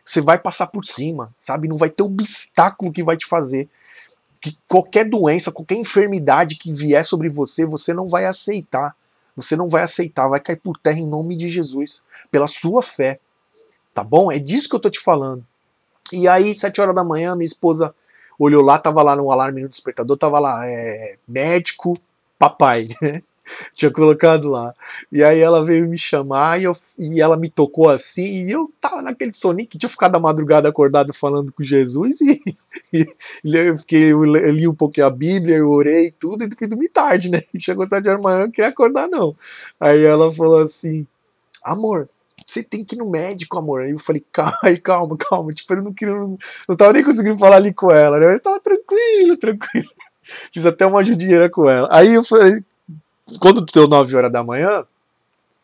você 0.04 0.20
vai 0.20 0.38
passar 0.38 0.66
por 0.68 0.84
cima, 0.84 1.34
sabe? 1.38 1.68
Não 1.68 1.76
vai 1.76 1.88
ter 1.88 2.02
obstáculo 2.02 2.92
que 2.92 3.02
vai 3.02 3.16
te 3.16 3.26
fazer 3.26 3.68
que 4.40 4.56
qualquer 4.68 5.08
doença, 5.08 5.52
qualquer 5.52 5.76
enfermidade 5.76 6.56
que 6.56 6.72
vier 6.72 7.04
sobre 7.04 7.28
você, 7.28 7.66
você 7.66 7.92
não 7.92 8.06
vai 8.06 8.24
aceitar. 8.24 8.94
Você 9.36 9.54
não 9.54 9.68
vai 9.68 9.82
aceitar, 9.82 10.28
vai 10.28 10.40
cair 10.40 10.56
por 10.56 10.76
terra 10.78 10.98
em 10.98 11.06
nome 11.06 11.36
de 11.36 11.48
Jesus, 11.48 12.02
pela 12.30 12.46
sua 12.46 12.82
fé. 12.82 13.20
Tá 13.94 14.02
bom? 14.02 14.32
É 14.32 14.38
disso 14.38 14.68
que 14.68 14.74
eu 14.74 14.80
tô 14.80 14.90
te 14.90 14.98
falando. 14.98 15.46
E 16.12 16.26
aí, 16.26 16.56
sete 16.56 16.80
horas 16.80 16.94
da 16.94 17.04
manhã, 17.04 17.36
minha 17.36 17.46
esposa 17.46 17.94
olhou 18.38 18.62
lá, 18.62 18.78
tava 18.78 19.02
lá 19.02 19.14
no 19.14 19.30
alarme 19.30 19.62
no 19.62 19.68
despertador, 19.68 20.16
tava 20.16 20.38
lá, 20.38 20.66
é, 20.66 21.16
médico, 21.26 21.96
papai, 22.38 22.88
né? 23.00 23.22
tinha 23.74 23.90
colocado 23.90 24.48
lá. 24.48 24.74
E 25.10 25.22
aí 25.22 25.40
ela 25.40 25.64
veio 25.64 25.88
me 25.88 25.98
chamar 25.98 26.60
e, 26.60 26.64
eu, 26.64 26.76
e 26.98 27.20
ela 27.20 27.36
me 27.36 27.50
tocou 27.50 27.88
assim, 27.88 28.44
e 28.44 28.50
eu 28.50 28.70
tava 28.80 29.02
naquele 29.02 29.32
soninho 29.32 29.68
que 29.68 29.78
tinha 29.78 29.88
ficado 29.88 30.16
a 30.16 30.20
madrugada 30.20 30.68
acordado 30.68 31.12
falando 31.12 31.52
com 31.52 31.62
Jesus, 31.62 32.20
e, 32.20 32.56
e 33.44 33.56
eu, 33.56 33.78
fiquei, 33.78 34.12
eu 34.12 34.22
li 34.22 34.68
um 34.68 34.74
pouquinho 34.74 35.06
a 35.06 35.10
Bíblia, 35.10 35.56
eu 35.56 35.68
orei 35.68 36.10
tudo, 36.10 36.44
e 36.44 36.50
fui 36.56 36.66
dormir 36.66 36.88
tarde, 36.88 37.28
né? 37.28 37.42
Chegou 37.58 37.86
sete 37.86 38.08
horas 38.08 38.20
da 38.20 38.28
manhã, 38.28 38.40
eu 38.40 38.44
não 38.46 38.50
queria 38.50 38.70
acordar, 38.70 39.08
não. 39.08 39.34
Aí 39.80 40.04
ela 40.04 40.32
falou 40.32 40.60
assim, 40.60 41.06
amor, 41.62 42.08
você 42.46 42.62
tem 42.62 42.84
que 42.84 42.94
ir 42.94 42.98
no 42.98 43.10
médico, 43.10 43.58
amor. 43.58 43.82
Aí 43.82 43.90
eu 43.90 43.98
falei, 43.98 44.24
calma, 44.32 44.54
calma, 44.82 45.16
calma. 45.18 45.50
Tipo, 45.50 45.74
eu 45.74 45.82
não 45.82 45.92
queria, 45.92 46.14
não, 46.14 46.38
não 46.68 46.76
tava 46.76 46.94
nem 46.94 47.04
conseguindo 47.04 47.38
falar 47.38 47.56
ali 47.56 47.74
com 47.74 47.90
ela, 47.90 48.18
né? 48.18 48.34
Eu 48.34 48.40
tava 48.40 48.58
tranquilo, 48.58 49.36
tranquilo. 49.36 49.90
Fiz 50.52 50.64
até 50.64 50.86
uma 50.86 51.04
judiadeira 51.04 51.50
com 51.50 51.68
ela. 51.68 51.88
Aí 51.90 52.14
eu 52.14 52.24
falei, 52.24 52.62
quando 53.40 53.60
deu 53.60 53.86
9 53.88 54.16
horas 54.16 54.32
da 54.32 54.42
manhã, 54.42 54.84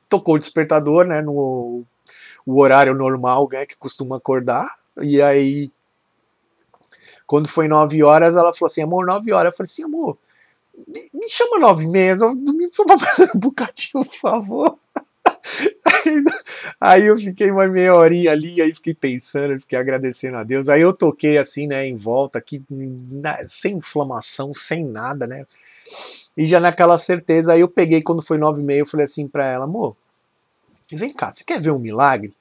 tocou 0.08 0.34
o 0.34 0.38
despertador, 0.38 1.06
né, 1.06 1.22
no 1.22 1.84
o 2.46 2.60
horário 2.60 2.94
normal, 2.94 3.48
né, 3.50 3.64
que 3.64 3.76
costuma 3.76 4.16
acordar, 4.16 4.68
e 5.00 5.22
aí 5.22 5.70
quando 7.26 7.48
foi 7.48 7.66
9 7.68 8.02
horas, 8.02 8.36
ela 8.36 8.52
falou 8.52 8.70
assim, 8.70 8.82
amor, 8.82 9.06
9 9.06 9.32
horas, 9.32 9.52
eu 9.52 9.56
falei 9.56 9.70
assim, 9.70 9.84
amor, 9.84 10.18
me, 11.12 11.28
chama 11.28 11.58
9 11.58 11.84
e 11.84 11.88
meia, 11.88 12.16
domingo 12.16 12.72
só 12.72 12.84
pra 12.84 12.98
fazer 12.98 13.30
um 13.34 13.38
bocadinho, 13.38 14.04
por 14.04 14.16
favor. 14.16 14.78
Aí, 15.84 16.24
aí, 16.80 17.06
eu 17.06 17.16
fiquei 17.16 17.50
uma 17.50 17.66
meia 17.66 17.94
horinha 17.94 18.32
ali, 18.32 18.60
aí 18.60 18.74
fiquei 18.74 18.94
pensando, 18.94 19.60
fiquei 19.60 19.78
agradecendo 19.78 20.36
a 20.36 20.44
Deus. 20.44 20.68
Aí 20.68 20.80
eu 20.80 20.92
toquei 20.92 21.38
assim, 21.38 21.66
né, 21.66 21.86
em 21.86 21.96
volta, 21.96 22.38
aqui, 22.38 22.62
sem 23.46 23.76
inflamação, 23.76 24.52
sem 24.52 24.84
nada, 24.84 25.26
né? 25.26 25.46
E 26.36 26.46
já 26.46 26.58
naquela 26.58 26.96
certeza, 26.96 27.52
aí 27.52 27.60
eu 27.60 27.68
peguei 27.68 28.02
quando 28.02 28.22
foi 28.22 28.38
nove 28.38 28.60
e 28.60 28.64
meia, 28.64 28.80
eu 28.80 28.86
falei 28.86 29.04
assim 29.04 29.28
para 29.28 29.44
ela, 29.44 29.64
amor, 29.64 29.96
vem 30.90 31.12
cá, 31.12 31.32
você 31.32 31.44
quer 31.44 31.60
ver 31.60 31.70
um 31.70 31.78
milagre? 31.78 32.34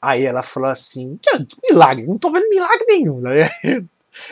Aí 0.00 0.24
ela 0.24 0.42
falou 0.42 0.70
assim, 0.70 1.18
que 1.20 1.46
milagre? 1.70 2.06
Não 2.06 2.18
tô 2.18 2.32
vendo 2.32 2.48
milagre 2.48 2.86
nenhum? 2.86 3.22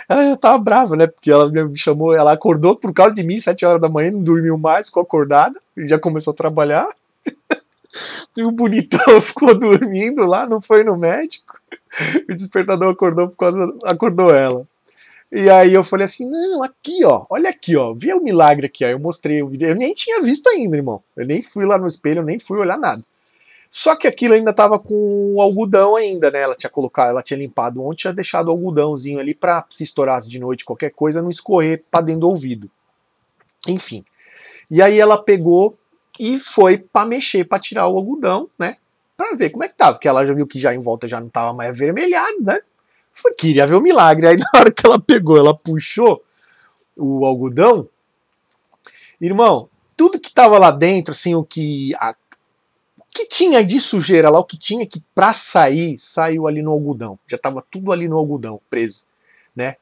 Ela 0.09 0.31
já 0.31 0.37
tava 0.37 0.59
brava, 0.59 0.97
né? 0.97 1.07
Porque 1.07 1.31
ela 1.31 1.49
me 1.51 1.79
chamou, 1.79 2.13
ela 2.15 2.33
acordou 2.33 2.77
por 2.77 2.93
causa 2.93 3.15
de 3.15 3.23
mim, 3.23 3.39
sete 3.39 3.65
horas 3.65 3.81
da 3.81 3.89
manhã, 3.89 4.11
não 4.11 4.23
dormiu 4.23 4.59
mais, 4.59 4.87
ficou 4.87 5.03
acordada, 5.03 5.59
já 5.77 5.99
começou 5.99 6.33
a 6.33 6.37
trabalhar. 6.37 6.89
E 8.37 8.43
o 8.45 8.53
bonitão 8.53 9.19
ficou 9.23 9.59
dormindo 9.59 10.25
lá, 10.27 10.47
não 10.47 10.61
foi 10.61 10.85
no 10.85 10.95
médico. 10.95 11.59
O 12.29 12.35
despertador 12.35 12.93
acordou 12.93 13.29
por 13.29 13.37
causa, 13.39 13.75
acordou 13.87 14.33
ela. 14.33 14.69
E 15.31 15.51
aí 15.51 15.75
eu 15.75 15.85
falei 15.85 16.07
assim, 16.07 16.25
não, 16.25 16.63
aqui 16.63 17.05
ó, 17.05 17.27
olha 17.29 17.51
aqui 17.51 17.77
ó, 17.77 17.93
vê 17.93 18.15
o 18.15 18.23
milagre 18.23 18.67
aqui, 18.67 18.85
ó. 18.85 18.89
Eu 18.89 18.99
mostrei 18.99 19.43
o 19.43 19.49
vídeo, 19.49 19.69
eu 19.69 19.75
nem 19.77 19.93
tinha 19.93 20.23
visto 20.23 20.49
ainda, 20.49 20.77
irmão. 20.77 21.03
Eu 21.17 21.27
nem 21.27 21.43
fui 21.43 21.67
lá 21.67 21.77
no 21.79 21.87
espelho, 21.87 22.23
nem 22.23 22.39
fui 22.39 22.59
olhar 22.59 22.79
nada. 22.79 23.05
Só 23.71 23.95
que 23.95 24.07
aquilo 24.07 24.33
ainda 24.33 24.53
tava 24.53 24.79
com 24.79 25.37
algodão 25.41 25.95
ainda, 25.95 26.31
né? 26.31 26.41
Ela 26.41 26.55
tinha 26.55 26.71
colocado, 26.71 27.11
ela 27.11 27.23
tinha 27.23 27.39
limpado 27.39 27.83
ontem, 27.83 27.97
tinha 27.97 28.13
deixado 28.13 28.49
o 28.49 28.51
algodãozinho 28.51 29.19
ali 29.19 29.35
pra 29.35 29.67
se 29.69 29.85
estourasse 29.85 30.29
de 30.29 30.39
noite 30.39 30.65
qualquer 30.65 30.91
coisa, 30.91 31.21
não 31.21 31.31
escorrer 31.31 31.85
pra 31.91 32.01
dentro 32.01 32.23
do 32.23 32.29
ouvido. 32.29 32.71
Enfim. 33.69 34.03
E 34.71 34.81
aí 34.81 34.99
ela 34.99 35.23
pegou 35.23 35.75
e 36.19 36.39
foi 36.39 36.79
para 36.79 37.07
mexer, 37.07 37.45
para 37.45 37.59
tirar 37.59 37.87
o 37.89 37.97
algodão, 37.97 38.49
né? 38.59 38.77
Pra 39.17 39.35
ver 39.35 39.51
como 39.51 39.65
é 39.65 39.69
que 39.69 39.77
tava, 39.77 39.93
porque 39.93 40.09
ela 40.09 40.25
já 40.25 40.33
viu 40.33 40.47
que 40.47 40.59
já 40.59 40.75
em 40.75 40.79
volta 40.79 41.07
já 41.07 41.21
não 41.21 41.29
tava 41.29 41.53
mais 41.53 41.71
avermelhado, 41.71 42.41
né? 42.41 42.59
Foi, 43.21 43.35
queria 43.35 43.67
ver 43.67 43.75
o 43.75 43.81
milagre. 43.81 44.27
Aí 44.29 44.37
na 44.39 44.61
hora 44.61 44.73
que 44.73 44.87
ela 44.87 45.01
pegou, 45.01 45.37
ela 45.37 45.55
puxou 45.55 46.23
o 46.97 47.25
algodão. 47.25 47.89
Irmão, 49.21 49.69
tudo 49.97 50.21
que 50.21 50.33
tava 50.33 50.59
lá 50.59 50.71
dentro, 50.71 51.13
assim, 51.13 51.35
o 51.35 51.43
que. 51.43 51.93
A, 51.97 52.15
o 52.97 53.05
que 53.11 53.27
tinha 53.27 53.65
de 53.65 53.81
sujeira 53.81 54.31
lá, 54.31 54.39
o 54.39 54.45
que 54.45 54.57
tinha 54.57 54.87
que 54.87 55.03
pra 55.15 55.33
sair, 55.33 55.99
saiu 55.99 56.47
ali 56.47 56.63
no 56.63 56.71
algodão. 56.71 57.19
Já 57.27 57.37
tava 57.37 57.65
tudo 57.69 57.91
ali 57.91 58.07
no 58.07 58.17
algodão, 58.17 58.61
preso, 58.71 59.09
né? 59.57 59.77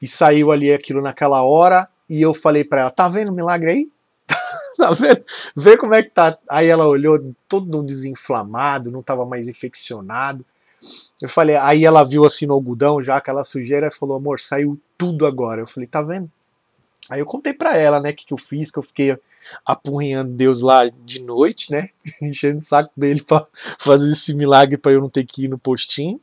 E 0.00 0.06
saiu 0.06 0.50
ali 0.50 0.72
aquilo 0.72 1.02
naquela 1.02 1.42
hora. 1.42 1.88
E 2.08 2.22
eu 2.22 2.32
falei 2.32 2.64
para 2.64 2.82
ela: 2.82 2.90
tá 2.90 3.08
vendo 3.08 3.30
o 3.30 3.34
milagre 3.34 3.70
aí? 3.70 3.88
tá 4.78 4.92
vendo? 4.92 5.22
Vê 5.54 5.76
como 5.76 5.92
é 5.92 6.02
que 6.02 6.10
tá. 6.10 6.38
Aí 6.48 6.68
ela 6.68 6.86
olhou 6.86 7.34
todo 7.46 7.82
desinflamado, 7.82 8.90
não 8.90 9.02
tava 9.02 9.26
mais 9.26 9.48
infeccionado. 9.48 10.46
Eu 11.20 11.28
falei, 11.28 11.56
aí 11.56 11.84
ela 11.84 12.04
viu 12.04 12.24
assim 12.24 12.46
no 12.46 12.54
algodão 12.54 13.02
já 13.02 13.16
aquela 13.16 13.44
sujeira 13.44 13.88
e 13.88 13.94
falou, 13.94 14.16
amor, 14.16 14.40
saiu 14.40 14.80
tudo 14.98 15.26
agora. 15.26 15.60
Eu 15.60 15.66
falei, 15.66 15.86
tá 15.86 16.02
vendo? 16.02 16.30
Aí 17.08 17.20
eu 17.20 17.26
contei 17.26 17.52
para 17.52 17.76
ela, 17.76 18.00
né, 18.00 18.10
o 18.10 18.14
que, 18.14 18.24
que 18.24 18.32
eu 18.32 18.38
fiz, 18.38 18.70
que 18.70 18.78
eu 18.78 18.82
fiquei 18.82 19.18
apurrinhando 19.66 20.32
Deus 20.32 20.62
lá 20.62 20.88
de 20.88 21.20
noite, 21.20 21.70
né, 21.70 21.88
enchendo 22.22 22.58
o 22.58 22.62
saco 22.62 22.92
dele 22.96 23.22
para 23.22 23.46
fazer 23.78 24.10
esse 24.10 24.34
milagre 24.34 24.78
para 24.78 24.92
eu 24.92 25.00
não 25.00 25.10
ter 25.10 25.24
que 25.24 25.44
ir 25.44 25.48
no 25.48 25.58
postinho, 25.58 26.20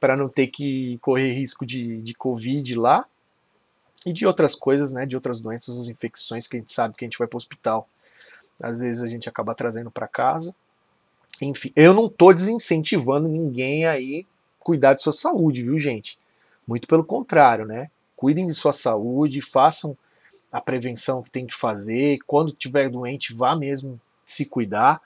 para 0.00 0.16
não 0.16 0.28
ter 0.28 0.48
que 0.48 0.98
correr 1.02 1.32
risco 1.32 1.64
de, 1.64 2.00
de 2.02 2.14
Covid 2.14 2.74
lá 2.74 3.04
e 4.04 4.12
de 4.12 4.26
outras 4.26 4.54
coisas, 4.54 4.92
né, 4.92 5.04
de 5.04 5.14
outras 5.14 5.40
doenças, 5.40 5.88
infecções 5.88 6.46
que 6.46 6.56
a 6.56 6.60
gente 6.60 6.72
sabe 6.72 6.94
que 6.94 7.04
a 7.04 7.06
gente 7.06 7.18
vai 7.18 7.28
para 7.28 7.36
o 7.36 7.38
hospital. 7.38 7.88
Às 8.62 8.80
vezes 8.80 9.02
a 9.02 9.08
gente 9.08 9.28
acaba 9.28 9.54
trazendo 9.54 9.90
para 9.90 10.08
casa. 10.08 10.54
Enfim, 11.40 11.72
eu 11.76 11.94
não 11.94 12.06
estou 12.06 12.34
desincentivando 12.34 13.28
ninguém 13.28 13.86
aí 13.86 14.26
cuidar 14.58 14.94
de 14.94 15.02
sua 15.02 15.12
saúde, 15.12 15.62
viu, 15.62 15.78
gente? 15.78 16.18
Muito 16.66 16.86
pelo 16.86 17.04
contrário, 17.04 17.64
né? 17.64 17.90
Cuidem 18.16 18.46
de 18.46 18.54
sua 18.54 18.72
saúde, 18.72 19.40
façam 19.40 19.96
a 20.50 20.60
prevenção 20.60 21.22
que 21.22 21.30
tem 21.30 21.46
que 21.46 21.54
fazer. 21.54 22.18
Quando 22.26 22.52
tiver 22.52 22.90
doente, 22.90 23.32
vá 23.32 23.54
mesmo 23.54 24.00
se 24.24 24.44
cuidar. 24.44 25.00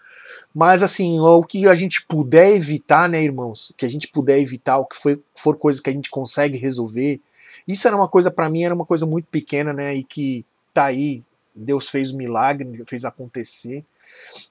Mas 0.55 0.83
assim, 0.83 1.21
o 1.21 1.43
que 1.45 1.69
a 1.69 1.75
gente 1.75 2.05
puder 2.07 2.52
evitar, 2.52 3.09
né, 3.09 3.23
irmãos? 3.23 3.73
Que 3.76 3.87
a 3.87 3.88
gente 3.88 4.09
puder 4.09 4.38
evitar, 4.38 4.79
o 4.79 4.87
que 4.87 4.97
foi, 4.97 5.23
for 5.35 5.57
coisa 5.57 5.81
que 5.81 5.91
a 5.91 5.93
gente 5.93 6.11
consegue 6.11 6.59
resolver. 6.59 7.21
Isso 7.67 7.87
era 7.87 7.97
uma 7.97 8.09
coisa 8.09 8.31
para 8.31 8.50
mim, 8.50 8.64
era 8.64 8.75
uma 8.75 8.87
coisa 8.87 9.07
muito 9.07 9.26
pequena, 9.26 9.73
né? 9.73 9.95
E 9.95 10.02
que 10.02 10.45
tá 10.75 10.87
aí, 10.87 11.23
Deus 11.55 11.88
fez 11.88 12.11
o 12.11 12.17
milagre, 12.17 12.83
fez 12.87 13.05
acontecer. 13.05 13.85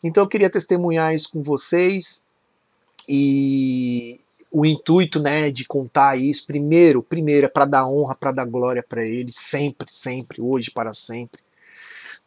Então 0.03 0.23
eu 0.23 0.27
queria 0.27 0.49
testemunhar 0.49 1.13
isso 1.13 1.29
com 1.31 1.41
vocês 1.41 2.25
e 3.07 4.19
o 4.51 4.65
intuito, 4.65 5.19
né, 5.19 5.49
de 5.49 5.65
contar 5.65 6.17
isso, 6.17 6.45
primeiro, 6.45 7.01
primeiro 7.01 7.45
é 7.45 7.49
para 7.49 7.65
dar 7.65 7.87
honra, 7.87 8.15
para 8.15 8.31
dar 8.31 8.45
glória 8.45 8.83
para 8.83 9.05
ele, 9.05 9.31
sempre, 9.31 9.91
sempre, 9.91 10.41
hoje 10.41 10.69
para 10.69 10.93
sempre. 10.93 11.41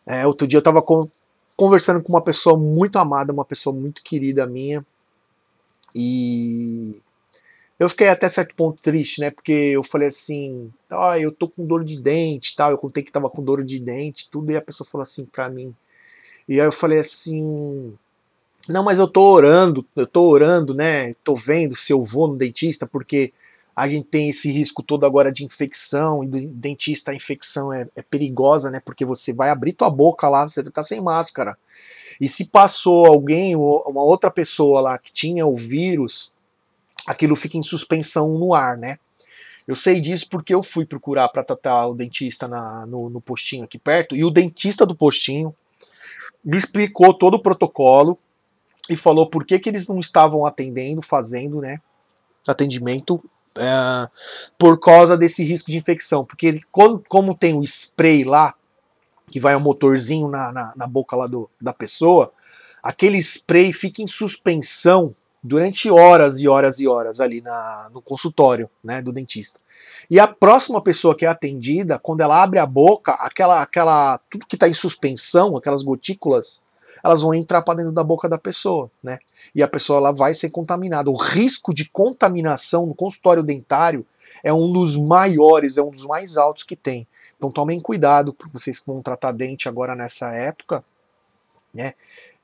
É, 0.06 0.26
outro 0.26 0.46
dia 0.46 0.56
eu 0.56 0.60
estava 0.60 0.82
conversando 1.56 2.02
com 2.02 2.12
uma 2.12 2.22
pessoa 2.22 2.58
muito 2.58 2.98
amada, 2.98 3.32
uma 3.32 3.44
pessoa 3.44 3.74
muito 3.74 4.02
querida 4.02 4.46
minha, 4.46 4.84
e 5.94 7.00
eu 7.78 7.88
fiquei 7.88 8.08
até 8.08 8.28
certo 8.28 8.54
ponto 8.54 8.80
triste, 8.80 9.20
né? 9.20 9.30
Porque 9.30 9.52
eu 9.52 9.82
falei 9.82 10.08
assim, 10.08 10.72
ah, 10.90 11.18
eu 11.18 11.30
tô 11.30 11.48
com 11.48 11.66
dor 11.66 11.84
de 11.84 12.00
dente, 12.00 12.54
tal. 12.54 12.70
Eu 12.70 12.78
contei 12.78 13.02
que 13.02 13.12
tava 13.12 13.30
com 13.30 13.42
dor 13.42 13.64
de 13.64 13.80
dente, 13.80 14.28
tudo, 14.30 14.50
e 14.50 14.56
a 14.56 14.62
pessoa 14.62 14.88
falou 14.88 15.02
assim 15.02 15.24
para 15.24 15.48
mim, 15.48 15.74
E 16.48 16.60
aí 16.60 16.66
eu 16.66 16.72
falei 16.72 16.98
assim: 16.98 17.96
não, 18.68 18.82
mas 18.82 18.98
eu 18.98 19.06
tô 19.06 19.22
orando, 19.22 19.86
eu 19.94 20.06
tô 20.06 20.22
orando, 20.22 20.74
né? 20.74 21.12
Tô 21.22 21.34
vendo 21.34 21.76
se 21.76 21.92
eu 21.92 22.02
vou 22.02 22.28
no 22.28 22.36
dentista, 22.36 22.86
porque 22.86 23.32
a 23.76 23.88
gente 23.88 24.06
tem 24.06 24.28
esse 24.30 24.50
risco 24.50 24.82
todo 24.82 25.04
agora 25.04 25.32
de 25.32 25.44
infecção, 25.44 26.22
e 26.24 26.26
do 26.26 26.46
dentista 26.48 27.10
a 27.10 27.14
infecção 27.14 27.72
é, 27.72 27.88
é, 27.96 28.02
perigosa, 28.02 28.70
né? 28.70 28.80
Porque 28.80 29.04
você 29.04 29.32
vai 29.32 29.50
abrir 29.50 29.72
tua 29.72 29.90
boca 29.90 30.28
lá, 30.28 30.46
você 30.46 30.62
tá 30.64 30.82
sem 30.82 31.00
máscara. 31.00 31.58
E 32.20 32.28
se 32.28 32.46
passou 32.46 33.06
alguém, 33.06 33.56
uma 33.56 34.02
outra 34.02 34.30
pessoa 34.30 34.80
lá 34.80 34.98
que 34.98 35.12
tinha 35.12 35.44
o 35.44 35.56
vírus, 35.56 36.32
aquilo 37.06 37.36
fica 37.36 37.58
em 37.58 37.62
suspensão 37.62 38.38
no 38.38 38.54
ar, 38.54 38.78
né? 38.78 38.98
Eu 39.66 39.74
sei 39.74 40.00
disso 40.00 40.28
porque 40.30 40.54
eu 40.54 40.62
fui 40.62 40.86
procurar 40.86 41.28
para 41.30 41.42
tratar 41.42 41.88
o 41.88 41.94
dentista 41.94 42.46
na, 42.46 42.86
no, 42.86 43.10
no 43.10 43.20
postinho 43.20 43.64
aqui 43.64 43.78
perto, 43.78 44.14
e 44.14 44.24
o 44.24 44.30
dentista 44.30 44.86
do 44.86 44.94
postinho 44.94 45.54
me 46.44 46.56
explicou 46.56 47.14
todo 47.14 47.34
o 47.34 47.42
protocolo 47.42 48.18
e 48.88 48.96
falou 48.96 49.28
por 49.28 49.44
que, 49.44 49.58
que 49.58 49.68
eles 49.68 49.88
não 49.88 49.98
estavam 49.98 50.44
atendendo, 50.44 51.00
fazendo, 51.00 51.60
né? 51.60 51.78
Atendimento 52.46 53.22
é, 53.56 54.08
por 54.58 54.78
causa 54.78 55.16
desse 55.16 55.42
risco 55.42 55.70
de 55.70 55.78
infecção. 55.78 56.24
Porque 56.24 56.46
ele, 56.46 56.60
como, 56.70 57.02
como, 57.08 57.34
tem 57.34 57.54
o 57.54 57.62
spray 57.62 58.24
lá, 58.24 58.54
que 59.28 59.40
vai 59.40 59.56
um 59.56 59.60
motorzinho 59.60 60.28
na, 60.28 60.52
na, 60.52 60.72
na 60.76 60.86
boca 60.86 61.16
lá 61.16 61.26
do, 61.26 61.48
da 61.60 61.72
pessoa, 61.72 62.30
aquele 62.82 63.16
spray 63.18 63.72
fica 63.72 64.02
em 64.02 64.06
suspensão 64.06 65.14
durante 65.44 65.90
horas 65.90 66.38
e 66.38 66.48
horas 66.48 66.80
e 66.80 66.88
horas 66.88 67.20
ali 67.20 67.42
na, 67.42 67.90
no 67.92 68.00
consultório 68.00 68.70
né, 68.82 69.02
do 69.02 69.12
dentista. 69.12 69.60
E 70.10 70.18
a 70.18 70.26
próxima 70.26 70.80
pessoa 70.80 71.14
que 71.14 71.26
é 71.26 71.28
atendida, 71.28 71.98
quando 71.98 72.22
ela 72.22 72.42
abre 72.42 72.58
a 72.58 72.64
boca, 72.64 73.12
aquela, 73.12 73.60
aquela 73.60 74.18
tudo 74.30 74.46
que 74.46 74.56
está 74.56 74.66
em 74.66 74.72
suspensão, 74.72 75.54
aquelas 75.54 75.82
gotículas, 75.82 76.62
elas 77.02 77.20
vão 77.20 77.34
entrar 77.34 77.60
para 77.60 77.74
dentro 77.74 77.92
da 77.92 78.02
boca 78.02 78.26
da 78.26 78.38
pessoa, 78.38 78.90
né? 79.02 79.18
E 79.54 79.62
a 79.62 79.68
pessoa 79.68 79.98
ela 79.98 80.12
vai 80.12 80.32
ser 80.32 80.48
contaminada. 80.48 81.10
O 81.10 81.16
risco 81.16 81.74
de 81.74 81.90
contaminação 81.90 82.86
no 82.86 82.94
consultório 82.94 83.42
dentário 83.42 84.06
é 84.42 84.52
um 84.52 84.72
dos 84.72 84.96
maiores, 84.96 85.76
é 85.76 85.82
um 85.82 85.90
dos 85.90 86.06
mais 86.06 86.38
altos 86.38 86.62
que 86.62 86.76
tem. 86.76 87.06
Então 87.36 87.50
tomem 87.50 87.80
cuidado 87.80 88.32
para 88.32 88.48
vocês 88.50 88.80
que 88.80 88.86
vão 88.86 89.02
tratar 89.02 89.32
dente 89.32 89.68
agora 89.68 89.94
nessa 89.94 90.32
época, 90.32 90.82
né? 91.74 91.92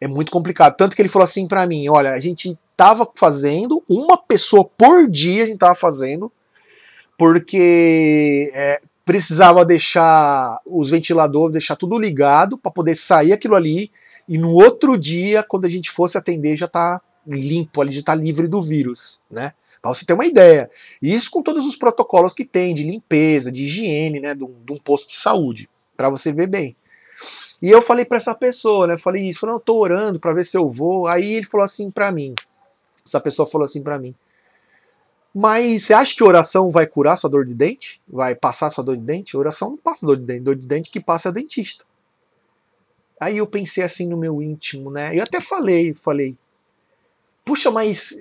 É 0.00 0.08
muito 0.08 0.32
complicado. 0.32 0.76
Tanto 0.76 0.96
que 0.96 1.02
ele 1.02 1.08
falou 1.08 1.24
assim 1.24 1.46
para 1.46 1.66
mim, 1.66 1.88
olha, 1.88 2.10
a 2.10 2.20
gente 2.20 2.58
tava 2.76 3.08
fazendo 3.14 3.82
uma 3.88 4.16
pessoa 4.16 4.64
por 4.64 5.08
dia, 5.10 5.44
a 5.44 5.46
gente 5.46 5.58
tava 5.58 5.74
fazendo, 5.74 6.32
porque 7.18 8.50
é, 8.54 8.80
precisava 9.04 9.64
deixar 9.64 10.58
os 10.64 10.88
ventiladores, 10.88 11.52
deixar 11.52 11.76
tudo 11.76 11.98
ligado 11.98 12.56
para 12.56 12.70
poder 12.70 12.94
sair 12.94 13.32
aquilo 13.32 13.54
ali 13.54 13.90
e 14.30 14.38
no 14.38 14.52
outro 14.52 14.96
dia, 14.96 15.42
quando 15.42 15.64
a 15.64 15.68
gente 15.68 15.90
fosse 15.90 16.16
atender, 16.16 16.56
já 16.56 16.66
está 16.66 17.00
limpo 17.26 17.80
ali, 17.80 17.90
já 17.90 17.98
está 17.98 18.14
livre 18.14 18.46
do 18.46 18.62
vírus, 18.62 19.20
né? 19.28 19.52
Para 19.82 19.92
você 19.92 20.04
ter 20.04 20.12
uma 20.12 20.24
ideia. 20.24 20.70
E 21.02 21.12
isso 21.12 21.30
com 21.32 21.42
todos 21.42 21.66
os 21.66 21.74
protocolos 21.74 22.32
que 22.32 22.44
tem 22.44 22.72
de 22.72 22.84
limpeza, 22.84 23.50
de 23.50 23.64
higiene, 23.64 24.20
né, 24.20 24.34
de 24.34 24.44
um, 24.44 24.54
de 24.64 24.72
um 24.72 24.78
posto 24.78 25.08
de 25.08 25.16
saúde, 25.16 25.68
para 25.96 26.08
você 26.08 26.32
ver 26.32 26.46
bem. 26.46 26.76
E 27.62 27.70
eu 27.70 27.82
falei 27.82 28.04
para 28.04 28.16
essa 28.16 28.34
pessoa, 28.34 28.86
né, 28.86 28.96
falei 28.96 29.28
isso, 29.28 29.40
falei, 29.40 29.54
eu 29.54 29.60
tô 29.60 29.76
orando 29.76 30.18
para 30.18 30.32
ver 30.32 30.44
se 30.44 30.56
eu 30.56 30.70
vou. 30.70 31.06
Aí 31.06 31.34
ele 31.34 31.46
falou 31.46 31.64
assim 31.64 31.90
para 31.90 32.10
mim, 32.10 32.34
essa 33.04 33.20
pessoa 33.20 33.46
falou 33.46 33.64
assim 33.64 33.82
para 33.82 33.98
mim, 33.98 34.14
mas 35.34 35.84
você 35.84 35.94
acha 35.94 36.14
que 36.14 36.24
oração 36.24 36.70
vai 36.70 36.86
curar 36.86 37.16
sua 37.16 37.30
dor 37.30 37.46
de 37.46 37.54
dente? 37.54 38.00
Vai 38.08 38.34
passar 38.34 38.68
sua 38.70 38.82
dor 38.82 38.96
de 38.96 39.02
dente? 39.02 39.36
Oração 39.36 39.70
não 39.70 39.76
passa 39.76 40.04
dor 40.04 40.16
de 40.16 40.24
dente, 40.24 40.40
dor 40.40 40.56
de 40.56 40.66
dente 40.66 40.90
que 40.90 41.00
passa 41.00 41.28
é 41.28 41.32
dentista. 41.32 41.84
Aí 43.20 43.36
eu 43.36 43.46
pensei 43.46 43.84
assim 43.84 44.08
no 44.08 44.16
meu 44.16 44.42
íntimo, 44.42 44.90
né? 44.90 45.16
Eu 45.16 45.22
até 45.22 45.40
falei, 45.40 45.94
falei, 45.94 46.36
puxa, 47.44 47.70
mas 47.70 48.16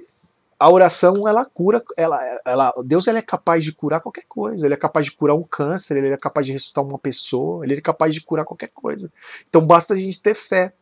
a 0.60 0.70
oração 0.70 1.26
ela 1.26 1.46
cura, 1.46 1.82
ela, 1.98 2.20
ela, 2.46 2.74
Deus 2.86 3.08
ela 3.08 3.18
é 3.18 3.22
capaz 3.22 3.64
de 3.64 3.72
curar 3.72 4.02
qualquer 4.02 4.26
coisa. 4.28 4.66
Ele 4.66 4.74
é 4.74 4.78
capaz 4.78 5.06
de 5.06 5.14
curar 5.14 5.34
um 5.34 5.44
câncer, 5.44 5.98
ele 5.98 6.10
é 6.10 6.18
capaz 6.18 6.46
de 6.46 6.52
ressuscitar 6.52 6.84
uma 6.84 7.00
pessoa, 7.00 7.64
ele 7.64 7.76
é 7.76 7.82
capaz 7.82 8.14
de 8.14 8.20
curar 8.20 8.44
qualquer 8.44 8.70
coisa. 8.74 9.10
Então 9.48 9.66
basta 9.66 9.94
a 9.94 9.98
gente 9.98 10.20
ter 10.20 10.36
fé. 10.36 10.74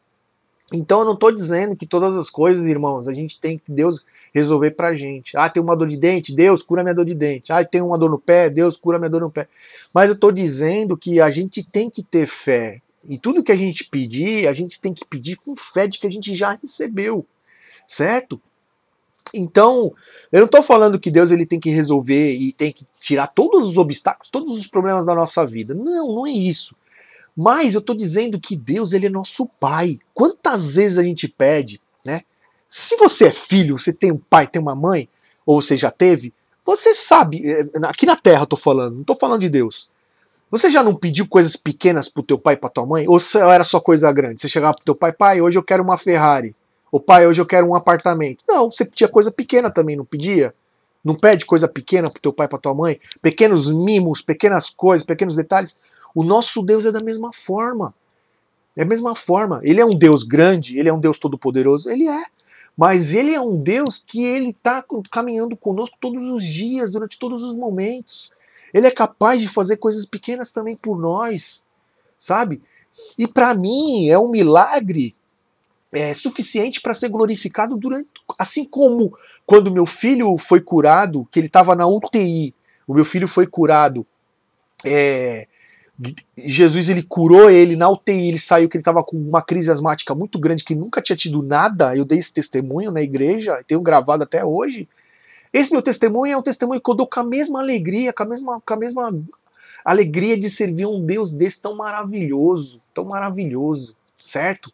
Então 0.74 1.00
eu 1.00 1.06
não 1.06 1.14
estou 1.14 1.32
dizendo 1.32 1.76
que 1.76 1.86
todas 1.86 2.18
as 2.18 2.30
coisas, 2.30 2.66
irmãos, 2.66 3.08
a 3.08 3.14
gente 3.14 3.40
tem 3.40 3.58
que 3.58 3.72
Deus 3.72 4.04
resolver 4.34 4.72
pra 4.72 4.96
gente. 4.96 5.38
Ah, 5.38 5.48
tem 5.48 5.62
uma 5.62 5.78
dor 5.78 5.88
de 5.88 5.96
dente, 5.96 6.36
Deus 6.36 6.64
cura 6.64 6.84
minha 6.84 6.96
dor 6.96 7.06
de 7.06 7.14
dente. 7.14 7.54
Ah, 7.54 7.64
tem 7.64 7.82
uma 7.82 8.00
dor 8.00 8.10
no 8.10 8.20
pé, 8.20 8.50
Deus 8.50 8.76
cura 8.76 8.98
minha 8.98 9.10
dor 9.10 9.22
no 9.22 9.32
pé. 9.32 9.48
Mas 9.94 10.10
eu 10.10 10.16
estou 10.16 10.32
dizendo 10.32 10.98
que 10.98 11.22
a 11.22 11.30
gente 11.30 11.64
tem 11.64 11.88
que 11.88 12.02
ter 12.02 12.26
fé. 12.26 12.82
E 13.08 13.18
tudo 13.18 13.44
que 13.44 13.52
a 13.52 13.56
gente 13.56 13.86
pedir, 13.86 14.48
a 14.48 14.54
gente 14.54 14.82
tem 14.82 14.92
que 14.92 15.06
pedir 15.06 15.38
com 15.38 15.56
fé 15.56 15.88
de 15.88 16.00
que 16.00 16.08
a 16.08 16.12
gente 16.12 16.36
já 16.36 16.58
recebeu, 16.60 17.26
certo? 17.86 18.42
Então, 19.34 19.94
eu 20.32 20.40
não 20.40 20.46
estou 20.46 20.64
falando 20.64 21.00
que 21.00 21.12
Deus 21.12 21.32
ele 21.32 21.46
tem 21.46 21.60
que 21.60 21.70
resolver 21.70 22.34
e 22.34 22.52
tem 22.52 22.72
que 22.72 22.86
tirar 23.00 23.28
todos 23.28 23.68
os 23.68 23.78
obstáculos, 23.78 24.30
todos 24.30 24.58
os 24.58 24.68
problemas 24.68 25.06
da 25.06 25.16
nossa 25.16 25.46
vida. 25.46 25.74
Não, 25.74 26.08
não 26.08 26.28
é 26.28 26.32
isso. 26.32 26.76
Mas 27.36 27.76
eu 27.76 27.80
estou 27.80 27.96
dizendo 27.96 28.40
que 28.40 28.56
Deus 28.56 28.94
ele 28.94 29.06
é 29.06 29.10
nosso 29.10 29.46
pai. 29.60 30.00
Quantas 30.14 30.76
vezes 30.76 30.98
a 30.98 31.04
gente 31.04 31.28
pede, 31.28 31.80
né? 32.06 32.22
Se 32.68 32.98
você 32.98 33.26
é 33.26 33.32
filho, 33.32 33.78
você 33.78 33.94
tem 33.94 34.12
um 34.12 34.18
pai, 34.18 34.48
tem 34.48 34.62
uma 34.62 34.76
mãe, 34.76 35.08
ou 35.46 35.62
você 35.62 35.78
já 35.78 35.92
teve, 35.92 36.34
você 36.66 36.94
sabe, 36.94 37.42
eh, 37.50 37.66
aqui 37.84 38.06
na 38.06 38.18
terra 38.18 38.42
eu 38.42 38.44
estou 38.44 38.60
falando, 38.60 38.96
não 38.96 39.02
estou 39.02 39.16
falando 39.16 39.40
de 39.40 39.50
Deus. 39.50 39.90
Você 40.52 40.72
já 40.72 40.84
não 40.84 40.96
pediu 40.96 41.28
coisas 41.28 41.56
pequenas 41.56 42.10
pro 42.10 42.24
teu 42.24 42.38
pai 42.38 42.56
e 42.56 42.58
pra 42.58 42.70
tua 42.70 42.86
mãe? 42.86 43.06
Ou 43.08 43.18
era 43.52 43.64
só 43.64 43.80
coisa 43.80 44.12
grande? 44.12 44.42
Você 44.42 44.50
chegava 44.50 44.76
pro 44.76 44.84
teu 44.84 44.96
pai, 44.96 45.14
pai, 45.14 45.42
hoje 45.42 45.58
eu 45.58 45.64
quero 45.64 45.84
uma 45.84 45.98
Ferrari. 45.98 46.56
Ou 46.92 47.00
pai, 47.00 47.28
hoje 47.28 47.42
eu 47.42 47.46
quero 47.46 47.68
um 47.68 47.76
apartamento. 47.76 48.44
Não, 48.48 48.70
você 48.70 48.86
pedia 48.86 49.08
coisa 49.08 49.32
pequena 49.32 49.70
também, 49.70 49.96
não 49.96 50.06
pedia? 50.06 50.54
Não 51.04 51.16
pede 51.16 51.46
coisa 51.46 51.68
pequena 51.68 52.10
pro 52.10 52.22
teu 52.22 52.34
pai 52.34 52.48
pra 52.48 52.58
tua 52.58 52.74
mãe? 52.74 53.00
Pequenos 53.22 53.72
mimos, 53.72 54.22
pequenas 54.22 54.70
coisas, 54.70 55.06
pequenos 55.06 55.36
detalhes. 55.36 55.80
O 56.14 56.24
nosso 56.24 56.62
Deus 56.62 56.86
é 56.86 56.92
da 56.92 57.00
mesma 57.00 57.32
forma. 57.34 57.94
É 58.76 58.84
a 58.84 58.86
mesma 58.86 59.16
forma. 59.16 59.60
Ele 59.64 59.82
é 59.82 59.86
um 59.86 59.96
Deus 59.96 60.24
grande, 60.24 60.78
ele 60.78 60.90
é 60.90 60.94
um 60.94 61.00
Deus 61.00 61.18
todo-poderoso, 61.18 61.90
ele 61.90 62.08
é. 62.08 62.24
Mas 62.76 63.14
ele 63.14 63.34
é 63.34 63.42
um 63.42 63.58
Deus 63.58 63.98
que 63.98 64.24
ele 64.24 64.50
está 64.50 64.86
caminhando 65.10 65.58
conosco 65.58 65.98
todos 66.00 66.24
os 66.24 66.44
dias, 66.44 66.92
durante 66.92 67.18
todos 67.18 67.42
os 67.42 67.56
momentos. 67.56 68.32
Ele 68.74 68.86
é 68.86 68.92
capaz 68.92 69.42
de 69.42 69.48
fazer 69.48 69.78
coisas 69.78 70.06
pequenas 70.06 70.52
também 70.52 70.78
por 70.78 71.00
nós, 71.00 71.66
sabe? 72.20 72.62
E 73.18 73.28
para 73.28 73.56
mim 73.56 74.10
é 74.10 74.20
um 74.20 74.30
milagre 74.30 75.16
é, 75.92 76.14
suficiente 76.14 76.82
para 76.82 76.94
ser 76.94 77.10
glorificado 77.10 77.76
durante, 77.78 78.10
assim 78.38 78.66
como 78.66 79.16
quando 79.46 79.72
meu 79.72 79.86
filho 79.86 80.38
foi 80.38 80.62
curado, 80.62 81.28
que 81.32 81.40
ele 81.40 81.48
estava 81.48 81.76
na 81.76 81.88
UTI, 81.88 82.54
o 82.88 82.94
meu 82.94 83.06
filho 83.06 83.28
foi 83.28 83.48
curado, 83.48 84.06
é, 84.86 85.48
Jesus 86.38 86.90
ele 86.90 87.02
curou 87.02 87.50
ele 87.50 87.76
na 87.76 87.90
UTI, 87.90 88.28
ele 88.28 88.40
saiu 88.40 88.70
que 88.70 88.78
ele 88.78 88.82
estava 88.82 89.04
com 89.04 89.18
uma 89.18 89.42
crise 89.42 89.72
asmática 89.72 90.14
muito 90.14 90.38
grande 90.40 90.64
que 90.64 90.76
nunca 90.76 91.02
tinha 91.02 91.16
tido 91.16 91.42
nada. 91.42 91.96
Eu 91.96 92.06
dei 92.06 92.20
esse 92.20 92.32
testemunho 92.32 92.92
na 92.92 93.02
igreja, 93.02 93.64
tenho 93.66 93.82
gravado 93.82 94.24
até 94.24 94.46
hoje. 94.46 94.88
Esse 95.52 95.72
meu 95.72 95.82
testemunho 95.82 96.34
é 96.34 96.38
um 96.38 96.44
testemunho 96.44 96.80
que 96.80 96.90
eu 96.90 96.94
dou 96.94 97.08
com 97.08 97.20
a 97.20 97.24
mesma 97.24 97.60
alegria, 97.60 98.14
com 98.14 98.24
a 98.24 98.26
mesma, 98.28 98.62
com 98.62 98.74
a 98.74 98.78
mesma 98.78 99.26
alegria 99.84 100.38
de 100.38 100.50
servir 100.50 100.86
um 100.86 101.04
Deus 101.04 101.32
desse 101.32 101.62
tão 101.62 101.76
maravilhoso, 101.76 102.80
tão 102.94 103.06
maravilhoso, 103.06 103.96
certo? 104.20 104.72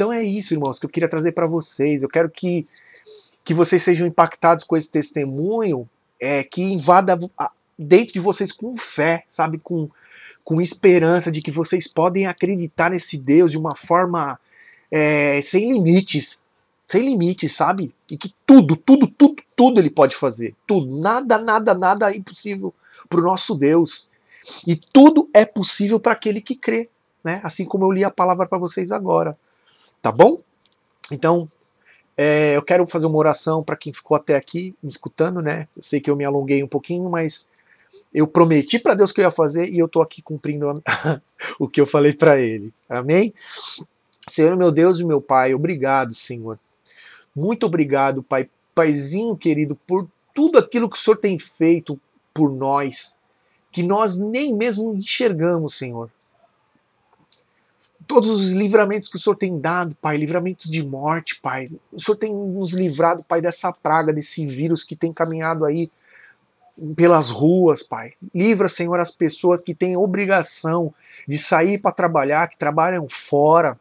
Então 0.00 0.10
é 0.10 0.22
isso, 0.22 0.54
irmãos, 0.54 0.78
que 0.78 0.86
eu 0.86 0.88
queria 0.88 1.10
trazer 1.10 1.32
para 1.32 1.46
vocês. 1.46 2.02
Eu 2.02 2.08
quero 2.08 2.30
que, 2.30 2.66
que 3.44 3.52
vocês 3.52 3.82
sejam 3.82 4.08
impactados 4.08 4.64
com 4.64 4.74
esse 4.74 4.90
testemunho, 4.90 5.86
é, 6.18 6.42
que 6.42 6.62
invada 6.62 7.20
dentro 7.78 8.14
de 8.14 8.18
vocês 8.18 8.50
com 8.50 8.74
fé, 8.74 9.22
sabe? 9.26 9.58
Com, 9.58 9.90
com 10.42 10.58
esperança 10.58 11.30
de 11.30 11.42
que 11.42 11.50
vocês 11.50 11.86
podem 11.86 12.26
acreditar 12.26 12.88
nesse 12.88 13.18
Deus 13.18 13.50
de 13.50 13.58
uma 13.58 13.76
forma 13.76 14.40
é, 14.90 15.38
sem 15.42 15.70
limites, 15.70 16.40
sem 16.86 17.02
limites, 17.02 17.52
sabe? 17.52 17.94
E 18.10 18.16
que 18.16 18.32
tudo, 18.46 18.76
tudo, 18.76 19.06
tudo, 19.06 19.42
tudo 19.54 19.82
ele 19.82 19.90
pode 19.90 20.16
fazer. 20.16 20.54
Tudo. 20.66 20.98
Nada, 20.98 21.36
nada, 21.36 21.74
nada 21.74 22.10
é 22.10 22.16
impossível 22.16 22.72
para 23.06 23.20
o 23.20 23.24
nosso 23.24 23.54
Deus. 23.54 24.08
E 24.66 24.76
tudo 24.94 25.28
é 25.34 25.44
possível 25.44 26.00
para 26.00 26.12
aquele 26.12 26.40
que 26.40 26.54
crê. 26.54 26.88
Né? 27.22 27.38
Assim 27.44 27.66
como 27.66 27.84
eu 27.84 27.92
li 27.92 28.02
a 28.02 28.10
palavra 28.10 28.46
para 28.46 28.56
vocês 28.56 28.90
agora. 28.90 29.36
Tá 30.02 30.10
bom? 30.10 30.40
Então, 31.10 31.48
é, 32.16 32.56
eu 32.56 32.62
quero 32.62 32.86
fazer 32.86 33.06
uma 33.06 33.18
oração 33.18 33.62
para 33.62 33.76
quem 33.76 33.92
ficou 33.92 34.16
até 34.16 34.36
aqui 34.36 34.74
me 34.82 34.88
escutando, 34.88 35.40
né? 35.40 35.68
Eu 35.76 35.82
sei 35.82 36.00
que 36.00 36.10
eu 36.10 36.16
me 36.16 36.24
alonguei 36.24 36.62
um 36.62 36.68
pouquinho, 36.68 37.08
mas 37.10 37.50
eu 38.12 38.26
prometi 38.26 38.78
para 38.78 38.94
Deus 38.94 39.12
que 39.12 39.20
eu 39.20 39.24
ia 39.24 39.30
fazer 39.30 39.68
e 39.68 39.78
eu 39.78 39.86
estou 39.86 40.02
aqui 40.02 40.20
cumprindo 40.22 40.82
o 41.58 41.68
que 41.68 41.80
eu 41.80 41.86
falei 41.86 42.12
para 42.12 42.38
Ele. 42.38 42.72
Amém? 42.88 43.32
Senhor, 44.28 44.56
meu 44.56 44.70
Deus 44.70 44.98
e 44.98 45.04
meu 45.04 45.20
Pai, 45.20 45.54
obrigado, 45.54 46.14
Senhor, 46.14 46.58
muito 47.34 47.66
obrigado, 47.66 48.22
Pai, 48.22 48.48
Paizinho 48.74 49.36
querido, 49.36 49.74
por 49.74 50.08
tudo 50.34 50.58
aquilo 50.58 50.88
que 50.88 50.96
o 50.96 51.00
Senhor 51.00 51.16
tem 51.16 51.38
feito 51.38 51.98
por 52.32 52.50
nós, 52.50 53.18
que 53.72 53.82
nós 53.82 54.16
nem 54.18 54.54
mesmo 54.54 54.94
enxergamos, 54.94 55.76
Senhor. 55.76 56.10
Todos 58.10 58.28
os 58.28 58.50
livramentos 58.50 59.06
que 59.06 59.14
o 59.14 59.20
Senhor 59.20 59.36
tem 59.36 59.60
dado, 59.60 59.94
Pai, 60.02 60.16
livramentos 60.16 60.68
de 60.68 60.82
morte, 60.82 61.38
Pai. 61.40 61.70
O 61.92 62.00
Senhor 62.00 62.16
tem 62.16 62.34
nos 62.34 62.72
livrado, 62.72 63.22
Pai, 63.22 63.40
dessa 63.40 63.72
praga, 63.72 64.12
desse 64.12 64.44
vírus 64.44 64.82
que 64.82 64.96
tem 64.96 65.12
caminhado 65.12 65.64
aí 65.64 65.88
pelas 66.96 67.30
ruas, 67.30 67.84
Pai. 67.84 68.14
Livra, 68.34 68.68
Senhor, 68.68 68.98
as 68.98 69.12
pessoas 69.12 69.60
que 69.60 69.76
têm 69.76 69.96
obrigação 69.96 70.92
de 71.28 71.38
sair 71.38 71.78
para 71.78 71.92
trabalhar, 71.92 72.48
que 72.48 72.58
trabalham 72.58 73.08
fora. 73.08 73.78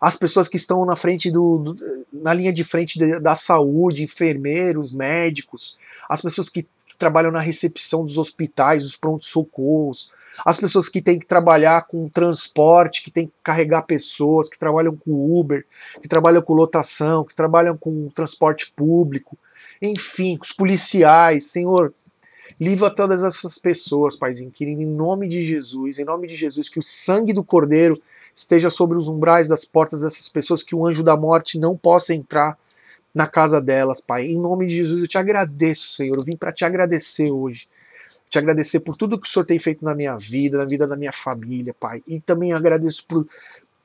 As 0.00 0.16
pessoas 0.16 0.48
que 0.48 0.56
estão 0.56 0.86
na 0.86 0.96
frente 0.96 1.30
do, 1.30 1.58
do 1.58 1.76
na 2.10 2.32
linha 2.32 2.54
de 2.54 2.64
frente 2.64 2.98
da 3.20 3.34
saúde, 3.34 4.02
enfermeiros, 4.02 4.92
médicos, 4.92 5.76
as 6.08 6.22
pessoas 6.22 6.48
que 6.48 6.66
trabalham 6.96 7.30
na 7.30 7.40
recepção 7.40 8.04
dos 8.04 8.18
hospitais, 8.18 8.82
dos 8.82 8.96
prontos-socorros, 8.96 10.10
as 10.44 10.56
pessoas 10.56 10.88
que 10.88 11.00
têm 11.00 11.18
que 11.18 11.26
trabalhar 11.26 11.86
com 11.86 12.08
transporte, 12.08 13.02
que 13.02 13.10
têm 13.10 13.26
que 13.26 13.32
carregar 13.42 13.82
pessoas, 13.82 14.48
que 14.48 14.58
trabalham 14.58 14.96
com 14.96 15.38
Uber, 15.38 15.64
que 16.00 16.08
trabalham 16.08 16.42
com 16.42 16.52
lotação, 16.52 17.24
que 17.24 17.34
trabalham 17.34 17.76
com 17.76 18.08
transporte 18.10 18.72
público, 18.74 19.38
enfim, 19.80 20.38
os 20.40 20.52
policiais, 20.52 21.50
Senhor, 21.50 21.92
livra 22.60 22.94
todas 22.94 23.22
essas 23.22 23.58
pessoas, 23.58 24.16
Paizinho, 24.16 24.50
querido, 24.50 24.82
em 24.82 24.86
nome 24.86 25.28
de 25.28 25.44
Jesus, 25.44 25.98
em 25.98 26.04
nome 26.04 26.26
de 26.26 26.36
Jesus, 26.36 26.68
que 26.68 26.78
o 26.78 26.82
sangue 26.82 27.32
do 27.32 27.44
Cordeiro 27.44 28.00
esteja 28.34 28.70
sobre 28.70 28.96
os 28.96 29.08
umbrais 29.08 29.48
das 29.48 29.64
portas 29.64 30.00
dessas 30.00 30.28
pessoas, 30.28 30.62
que 30.62 30.74
o 30.74 30.86
anjo 30.86 31.02
da 31.02 31.16
morte 31.16 31.58
não 31.58 31.76
possa 31.76 32.14
entrar 32.14 32.58
na 33.16 33.26
casa 33.26 33.62
delas, 33.62 33.98
Pai. 33.98 34.26
Em 34.26 34.38
nome 34.38 34.66
de 34.66 34.76
Jesus, 34.76 35.00
eu 35.00 35.08
te 35.08 35.16
agradeço, 35.16 35.88
Senhor. 35.88 36.18
Eu 36.18 36.22
vim 36.22 36.36
para 36.36 36.52
te 36.52 36.66
agradecer 36.66 37.30
hoje. 37.30 37.66
Te 38.28 38.38
agradecer 38.38 38.80
por 38.80 38.94
tudo 38.94 39.18
que 39.18 39.26
o 39.26 39.30
Senhor 39.30 39.46
tem 39.46 39.58
feito 39.58 39.82
na 39.82 39.94
minha 39.94 40.18
vida, 40.18 40.58
na 40.58 40.66
vida 40.66 40.86
da 40.86 40.98
minha 40.98 41.14
família, 41.14 41.72
Pai. 41.72 42.02
E 42.06 42.20
também 42.20 42.52
agradeço 42.52 43.06
por, 43.06 43.26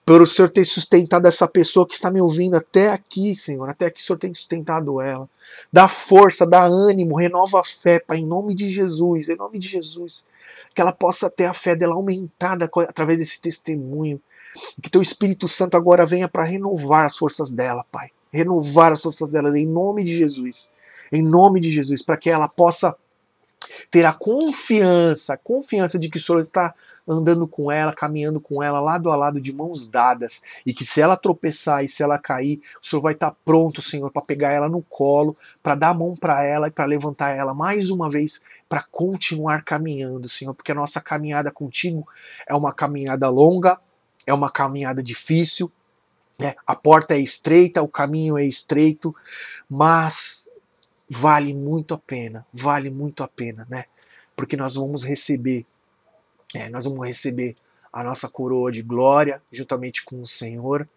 por 0.05 0.21
o 0.21 0.27
Senhor 0.27 0.49
ter 0.49 0.65
sustentado 0.65 1.29
essa 1.29 1.47
pessoa 1.47 1.87
que 1.87 1.93
está 1.93 2.11
me 2.11 2.19
ouvindo 2.19 2.57
até 2.57 2.89
aqui, 2.89 3.33
Senhor. 3.33 3.69
Até 3.69 3.85
aqui 3.85 4.01
o 4.01 4.03
Senhor 4.03 4.19
tem 4.19 4.33
sustentado 4.33 4.99
ela. 4.99 5.29
Dá 5.71 5.87
força, 5.87 6.45
dá 6.45 6.65
ânimo, 6.65 7.15
renova 7.15 7.61
a 7.61 7.63
fé, 7.63 8.01
Pai, 8.01 8.17
em 8.17 8.25
nome 8.25 8.53
de 8.53 8.69
Jesus, 8.69 9.29
em 9.29 9.37
nome 9.37 9.59
de 9.59 9.69
Jesus. 9.69 10.27
Que 10.75 10.81
ela 10.81 10.91
possa 10.91 11.29
ter 11.29 11.45
a 11.45 11.53
fé 11.53 11.73
dela 11.73 11.95
aumentada 11.95 12.69
através 12.89 13.17
desse 13.17 13.39
testemunho. 13.39 14.21
Que 14.81 14.89
teu 14.89 15.01
Espírito 15.01 15.47
Santo 15.47 15.77
agora 15.77 16.05
venha 16.05 16.27
para 16.27 16.43
renovar 16.43 17.05
as 17.05 17.15
forças 17.15 17.49
dela, 17.49 17.85
Pai 17.89 18.11
renovar 18.31 18.91
as 18.91 19.01
forças 19.01 19.29
dela 19.29 19.57
em 19.57 19.65
nome 19.65 20.03
de 20.03 20.15
Jesus. 20.15 20.71
Em 21.11 21.21
nome 21.21 21.59
de 21.59 21.69
Jesus, 21.69 22.01
para 22.01 22.17
que 22.17 22.29
ela 22.29 22.47
possa 22.47 22.95
ter 23.89 24.05
a 24.05 24.13
confiança, 24.13 25.33
a 25.33 25.37
confiança 25.37 25.99
de 25.99 26.09
que 26.09 26.17
o 26.17 26.21
Senhor 26.21 26.39
está 26.39 26.73
andando 27.07 27.47
com 27.47 27.71
ela, 27.71 27.93
caminhando 27.93 28.39
com 28.39 28.61
ela, 28.61 28.79
lado 28.79 29.09
a 29.09 29.15
lado, 29.15 29.41
de 29.41 29.51
mãos 29.51 29.87
dadas, 29.87 30.43
e 30.65 30.73
que 30.73 30.85
se 30.85 31.01
ela 31.01 31.17
tropeçar 31.17 31.83
e 31.83 31.87
se 31.87 32.03
ela 32.03 32.17
cair, 32.17 32.61
o 32.81 32.85
Senhor 32.85 33.01
vai 33.01 33.13
estar 33.13 33.35
pronto, 33.43 33.81
Senhor, 33.81 34.09
para 34.11 34.21
pegar 34.21 34.51
ela 34.51 34.69
no 34.69 34.81
colo, 34.81 35.35
para 35.61 35.75
dar 35.75 35.89
a 35.89 35.93
mão 35.93 36.15
para 36.15 36.43
ela 36.43 36.67
e 36.67 36.71
para 36.71 36.85
levantar 36.85 37.29
ela 37.29 37.53
mais 37.53 37.89
uma 37.89 38.09
vez, 38.09 38.41
para 38.69 38.83
continuar 38.91 39.63
caminhando, 39.63 40.29
Senhor, 40.29 40.53
porque 40.53 40.71
a 40.71 40.75
nossa 40.75 41.01
caminhada 41.01 41.51
contigo 41.51 42.07
é 42.47 42.55
uma 42.55 42.71
caminhada 42.71 43.29
longa, 43.29 43.79
é 44.25 44.33
uma 44.33 44.49
caminhada 44.49 45.01
difícil, 45.01 45.71
né? 46.39 46.55
A 46.65 46.75
porta 46.75 47.13
é 47.13 47.19
estreita, 47.19 47.81
o 47.81 47.87
caminho 47.87 48.37
é 48.37 48.45
estreito, 48.45 49.15
mas 49.69 50.49
vale 51.09 51.53
muito 51.53 51.93
a 51.93 51.97
pena, 51.97 52.45
vale 52.53 52.89
muito 52.89 53.23
a 53.23 53.27
pena, 53.27 53.67
né? 53.69 53.85
Porque 54.35 54.55
nós 54.55 54.75
vamos 54.75 55.03
receber, 55.03 55.65
é, 56.55 56.69
nós 56.69 56.85
vamos 56.85 57.05
receber 57.05 57.55
a 57.91 58.03
nossa 58.03 58.29
coroa 58.29 58.71
de 58.71 58.81
glória 58.81 59.41
juntamente 59.51 60.03
com 60.03 60.21
o 60.21 60.25
Senhor 60.25 60.87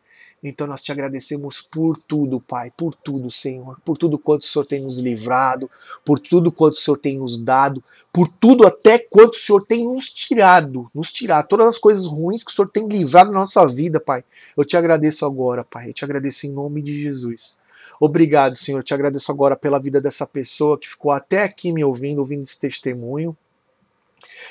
então 0.45 0.67
nós 0.67 0.83
te 0.83 0.93
agradecemos 0.93 1.63
por 1.63 1.97
tudo, 1.97 2.39
Pai, 2.39 2.71
por 2.77 2.95
tudo, 2.95 3.31
Senhor, 3.31 3.81
por 3.83 3.97
tudo 3.97 4.19
quanto 4.19 4.43
o 4.43 4.47
Senhor 4.47 4.67
tem 4.67 4.83
nos 4.83 4.99
livrado, 4.99 5.71
por 6.05 6.19
tudo 6.19 6.53
quanto 6.53 6.75
o 6.75 6.77
Senhor 6.77 6.99
tem 6.99 7.19
nos 7.19 7.43
dado, 7.43 7.83
por 8.13 8.29
tudo 8.29 8.67
até 8.67 8.99
quanto 8.99 9.35
o 9.35 9.39
Senhor 9.39 9.65
tem 9.65 9.85
nos 9.85 10.07
tirado, 10.11 10.91
nos 10.95 11.11
tirado, 11.11 11.49
todas 11.49 11.67
as 11.67 11.79
coisas 11.79 12.05
ruins 12.07 12.45
que 12.45 12.51
o 12.51 12.55
Senhor 12.55 12.69
tem 12.69 12.87
livrado 12.87 13.33
na 13.33 13.39
nossa 13.39 13.67
vida, 13.67 13.99
Pai. 13.99 14.23
Eu 14.55 14.65
te 14.65 14.77
agradeço 14.77 15.25
agora, 15.25 15.65
Pai, 15.65 15.89
eu 15.89 15.95
te 15.95 16.05
agradeço 16.05 16.47
em 16.47 16.51
nome 16.51 16.83
de 16.83 17.01
Jesus. 17.01 17.59
Obrigado, 17.99 18.55
Senhor, 18.55 18.81
eu 18.81 18.85
te 18.85 18.93
agradeço 18.93 19.33
agora 19.33 19.57
pela 19.57 19.81
vida 19.81 19.99
dessa 19.99 20.27
pessoa 20.27 20.79
que 20.79 20.89
ficou 20.89 21.11
até 21.11 21.43
aqui 21.43 21.73
me 21.73 21.83
ouvindo, 21.83 22.19
ouvindo 22.19 22.43
esse 22.43 22.59
testemunho. 22.59 23.35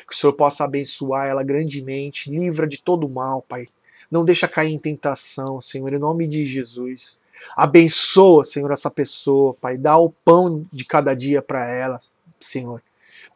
Que 0.07 0.15
o 0.15 0.17
Senhor 0.17 0.33
possa 0.33 0.63
abençoar 0.63 1.27
ela 1.27 1.43
grandemente, 1.43 2.31
livra 2.31 2.67
de 2.67 2.81
todo 2.81 3.07
mal, 3.07 3.43
Pai. 3.43 3.67
Não 4.13 4.23
deixa 4.23 4.47
cair 4.47 4.71
em 4.71 4.77
tentação, 4.77 5.59
Senhor, 5.59 5.91
em 5.91 5.97
nome 5.97 6.27
de 6.27 6.45
Jesus. 6.45 7.19
Abençoa, 7.57 8.43
Senhor, 8.43 8.69
essa 8.69 8.91
pessoa, 8.91 9.55
Pai. 9.59 9.75
Dá 9.75 9.97
o 9.97 10.11
pão 10.11 10.63
de 10.71 10.85
cada 10.85 11.15
dia 11.15 11.41
para 11.41 11.67
ela, 11.67 11.97
Senhor. 12.39 12.79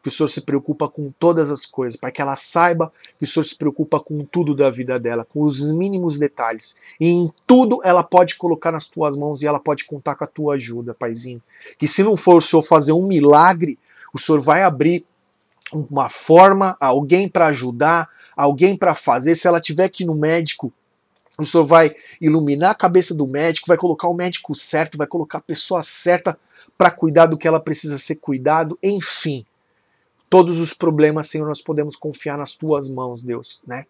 Que 0.00 0.08
o 0.08 0.12
Senhor 0.12 0.28
se 0.28 0.40
preocupa 0.40 0.88
com 0.88 1.10
todas 1.10 1.50
as 1.50 1.66
coisas, 1.66 1.98
Pai. 1.98 2.12
Que 2.12 2.22
ela 2.22 2.36
saiba 2.36 2.92
que 3.18 3.24
o 3.24 3.26
Senhor 3.26 3.42
se 3.42 3.56
preocupa 3.56 3.98
com 3.98 4.24
tudo 4.24 4.54
da 4.54 4.70
vida 4.70 5.00
dela, 5.00 5.24
com 5.24 5.42
os 5.42 5.60
mínimos 5.60 6.16
detalhes. 6.16 6.76
E 7.00 7.08
em 7.08 7.28
tudo 7.44 7.80
ela 7.82 8.04
pode 8.04 8.36
colocar 8.36 8.70
nas 8.70 8.86
tuas 8.86 9.16
mãos 9.16 9.42
e 9.42 9.48
ela 9.48 9.58
pode 9.58 9.84
contar 9.84 10.14
com 10.14 10.22
a 10.22 10.28
tua 10.28 10.54
ajuda, 10.54 10.94
Paizinho. 10.94 11.42
Que 11.76 11.88
se 11.88 12.04
não 12.04 12.16
for 12.16 12.36
o 12.36 12.40
Senhor 12.40 12.62
fazer 12.62 12.92
um 12.92 13.04
milagre, 13.04 13.76
o 14.14 14.18
Senhor 14.18 14.40
vai 14.40 14.62
abrir 14.62 15.04
uma 15.72 16.08
forma, 16.08 16.76
alguém 16.80 17.28
para 17.28 17.46
ajudar, 17.46 18.08
alguém 18.38 18.76
para 18.76 18.94
fazer. 18.94 19.34
Se 19.34 19.48
ela 19.48 19.60
tiver 19.60 19.88
que 19.88 20.04
ir 20.04 20.06
no 20.06 20.14
médico, 20.14 20.72
o 21.36 21.44
senhor 21.44 21.64
vai 21.64 21.92
iluminar 22.20 22.70
a 22.70 22.74
cabeça 22.74 23.12
do 23.12 23.26
médico, 23.26 23.66
vai 23.66 23.76
colocar 23.76 24.08
o 24.08 24.14
médico 24.14 24.54
certo, 24.54 24.96
vai 24.96 25.08
colocar 25.08 25.38
a 25.38 25.42
pessoa 25.42 25.82
certa 25.82 26.38
para 26.76 26.90
cuidar 26.90 27.26
do 27.26 27.36
que 27.36 27.48
ela 27.48 27.58
precisa 27.58 27.98
ser 27.98 28.16
cuidado, 28.16 28.78
enfim. 28.80 29.44
Todos 30.30 30.58
os 30.58 30.74
problemas, 30.74 31.28
Senhor, 31.28 31.48
nós 31.48 31.60
podemos 31.60 31.96
confiar 31.96 32.36
nas 32.36 32.52
tuas 32.52 32.88
mãos, 32.88 33.22
Deus, 33.22 33.62
né? 33.66 33.86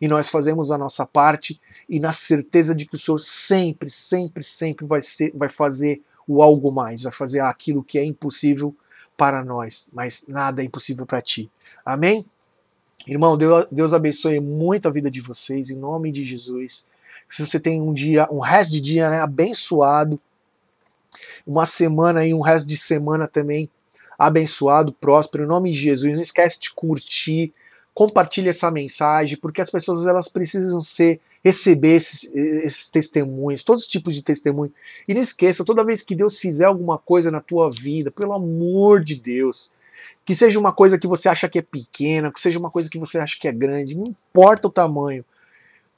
E 0.00 0.08
nós 0.08 0.28
fazemos 0.28 0.70
a 0.70 0.78
nossa 0.78 1.06
parte 1.06 1.60
e 1.88 2.00
na 2.00 2.12
certeza 2.12 2.74
de 2.74 2.86
que 2.86 2.96
o 2.96 2.98
Senhor 2.98 3.18
sempre, 3.18 3.90
sempre, 3.90 4.42
sempre 4.42 4.86
vai 4.86 5.02
ser, 5.02 5.32
vai 5.34 5.48
fazer 5.48 6.02
o 6.26 6.42
algo 6.42 6.72
mais, 6.72 7.02
vai 7.02 7.12
fazer 7.12 7.40
aquilo 7.40 7.84
que 7.84 7.98
é 7.98 8.04
impossível 8.04 8.74
para 9.16 9.44
nós, 9.44 9.86
mas 9.92 10.24
nada 10.26 10.62
é 10.62 10.64
impossível 10.64 11.04
para 11.04 11.20
ti. 11.20 11.50
Amém? 11.84 12.24
Irmão, 13.06 13.36
Deus 13.36 13.92
abençoe 13.92 14.40
muito 14.40 14.86
a 14.86 14.90
vida 14.90 15.10
de 15.10 15.20
vocês, 15.20 15.70
em 15.70 15.76
nome 15.76 16.12
de 16.12 16.24
Jesus. 16.24 16.88
Se 17.28 17.44
você 17.46 17.58
tem 17.58 17.80
um 17.80 17.92
dia, 17.92 18.28
um 18.30 18.40
resto 18.40 18.72
de 18.72 18.80
dia 18.80 19.08
né, 19.08 19.20
abençoado, 19.20 20.20
uma 21.46 21.64
semana 21.64 22.24
e 22.26 22.34
um 22.34 22.40
resto 22.40 22.68
de 22.68 22.76
semana 22.76 23.26
também 23.26 23.68
abençoado, 24.18 24.92
próspero, 24.92 25.44
em 25.44 25.46
nome 25.46 25.70
de 25.70 25.78
Jesus. 25.78 26.14
Não 26.14 26.22
esquece 26.22 26.60
de 26.60 26.72
curtir, 26.72 27.52
compartilhe 27.94 28.48
essa 28.48 28.70
mensagem, 28.70 29.38
porque 29.38 29.60
as 29.60 29.70
pessoas 29.70 30.06
elas 30.06 30.28
precisam 30.28 30.80
ser 30.80 31.20
receber 31.42 31.94
esses, 31.94 32.24
esses, 32.34 32.88
testemunhos, 32.88 33.64
todos 33.64 33.84
os 33.84 33.88
tipos 33.88 34.14
de 34.14 34.22
testemunho. 34.22 34.72
E 35.08 35.14
não 35.14 35.20
esqueça, 35.20 35.64
toda 35.64 35.84
vez 35.84 36.02
que 36.02 36.14
Deus 36.14 36.38
fizer 36.38 36.66
alguma 36.66 36.98
coisa 36.98 37.30
na 37.30 37.40
tua 37.40 37.70
vida, 37.70 38.10
pelo 38.10 38.34
amor 38.34 39.02
de 39.02 39.16
Deus, 39.16 39.70
que 40.24 40.34
seja 40.34 40.58
uma 40.58 40.72
coisa 40.72 40.98
que 40.98 41.06
você 41.06 41.28
acha 41.28 41.48
que 41.48 41.58
é 41.58 41.62
pequena, 41.62 42.32
que 42.32 42.40
seja 42.40 42.58
uma 42.58 42.70
coisa 42.70 42.88
que 42.88 42.98
você 42.98 43.18
acha 43.18 43.38
que 43.38 43.48
é 43.48 43.52
grande, 43.52 43.96
não 43.96 44.06
importa 44.06 44.68
o 44.68 44.70
tamanho. 44.70 45.24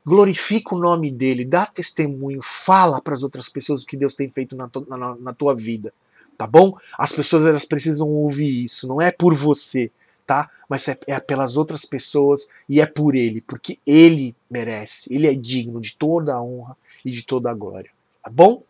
Glorifica 0.04 0.74
o 0.74 0.78
nome 0.78 1.10
dele, 1.10 1.44
dá 1.44 1.64
testemunho, 1.64 2.40
fala 2.42 3.00
para 3.00 3.14
as 3.14 3.22
outras 3.22 3.48
pessoas 3.48 3.82
o 3.82 3.86
que 3.86 3.96
Deus 3.96 4.14
tem 4.14 4.28
feito 4.28 4.56
na, 4.56 4.68
na, 4.88 5.14
na 5.14 5.32
tua 5.32 5.54
vida, 5.54 5.92
tá 6.36 6.46
bom? 6.46 6.76
As 6.98 7.12
pessoas 7.12 7.46
elas 7.46 7.64
precisam 7.64 8.08
ouvir 8.08 8.64
isso, 8.64 8.88
não 8.88 9.00
é 9.00 9.12
por 9.12 9.34
você, 9.34 9.92
tá? 10.26 10.50
Mas 10.68 10.88
é, 10.88 10.98
é 11.06 11.20
pelas 11.20 11.56
outras 11.56 11.84
pessoas 11.84 12.48
e 12.68 12.80
é 12.80 12.86
por 12.86 13.14
ele, 13.14 13.40
porque 13.40 13.78
ele 13.86 14.34
merece, 14.50 15.14
ele 15.14 15.28
é 15.28 15.34
digno 15.34 15.80
de 15.80 15.94
toda 15.96 16.34
a 16.34 16.42
honra 16.42 16.76
e 17.04 17.10
de 17.10 17.22
toda 17.22 17.50
a 17.50 17.54
glória, 17.54 17.90
tá 18.22 18.30
bom? 18.30 18.64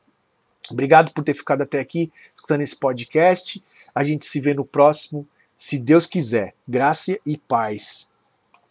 Obrigado 0.71 1.13
por 1.13 1.25
ter 1.25 1.35
ficado 1.35 1.63
até 1.63 1.81
aqui 1.81 2.11
escutando 2.35 2.63
esse 2.63 2.77
podcast. 2.77 3.63
A 3.95 4.05
gente 4.05 4.25
se 4.25 4.41
vê 4.41 4.55
no 4.55 4.65
próximo, 4.65 5.27
se 5.57 5.79
Deus 5.79 6.07
quiser. 6.07 6.55
Graça 6.67 7.19
e 7.27 7.39
paz. 7.39 8.12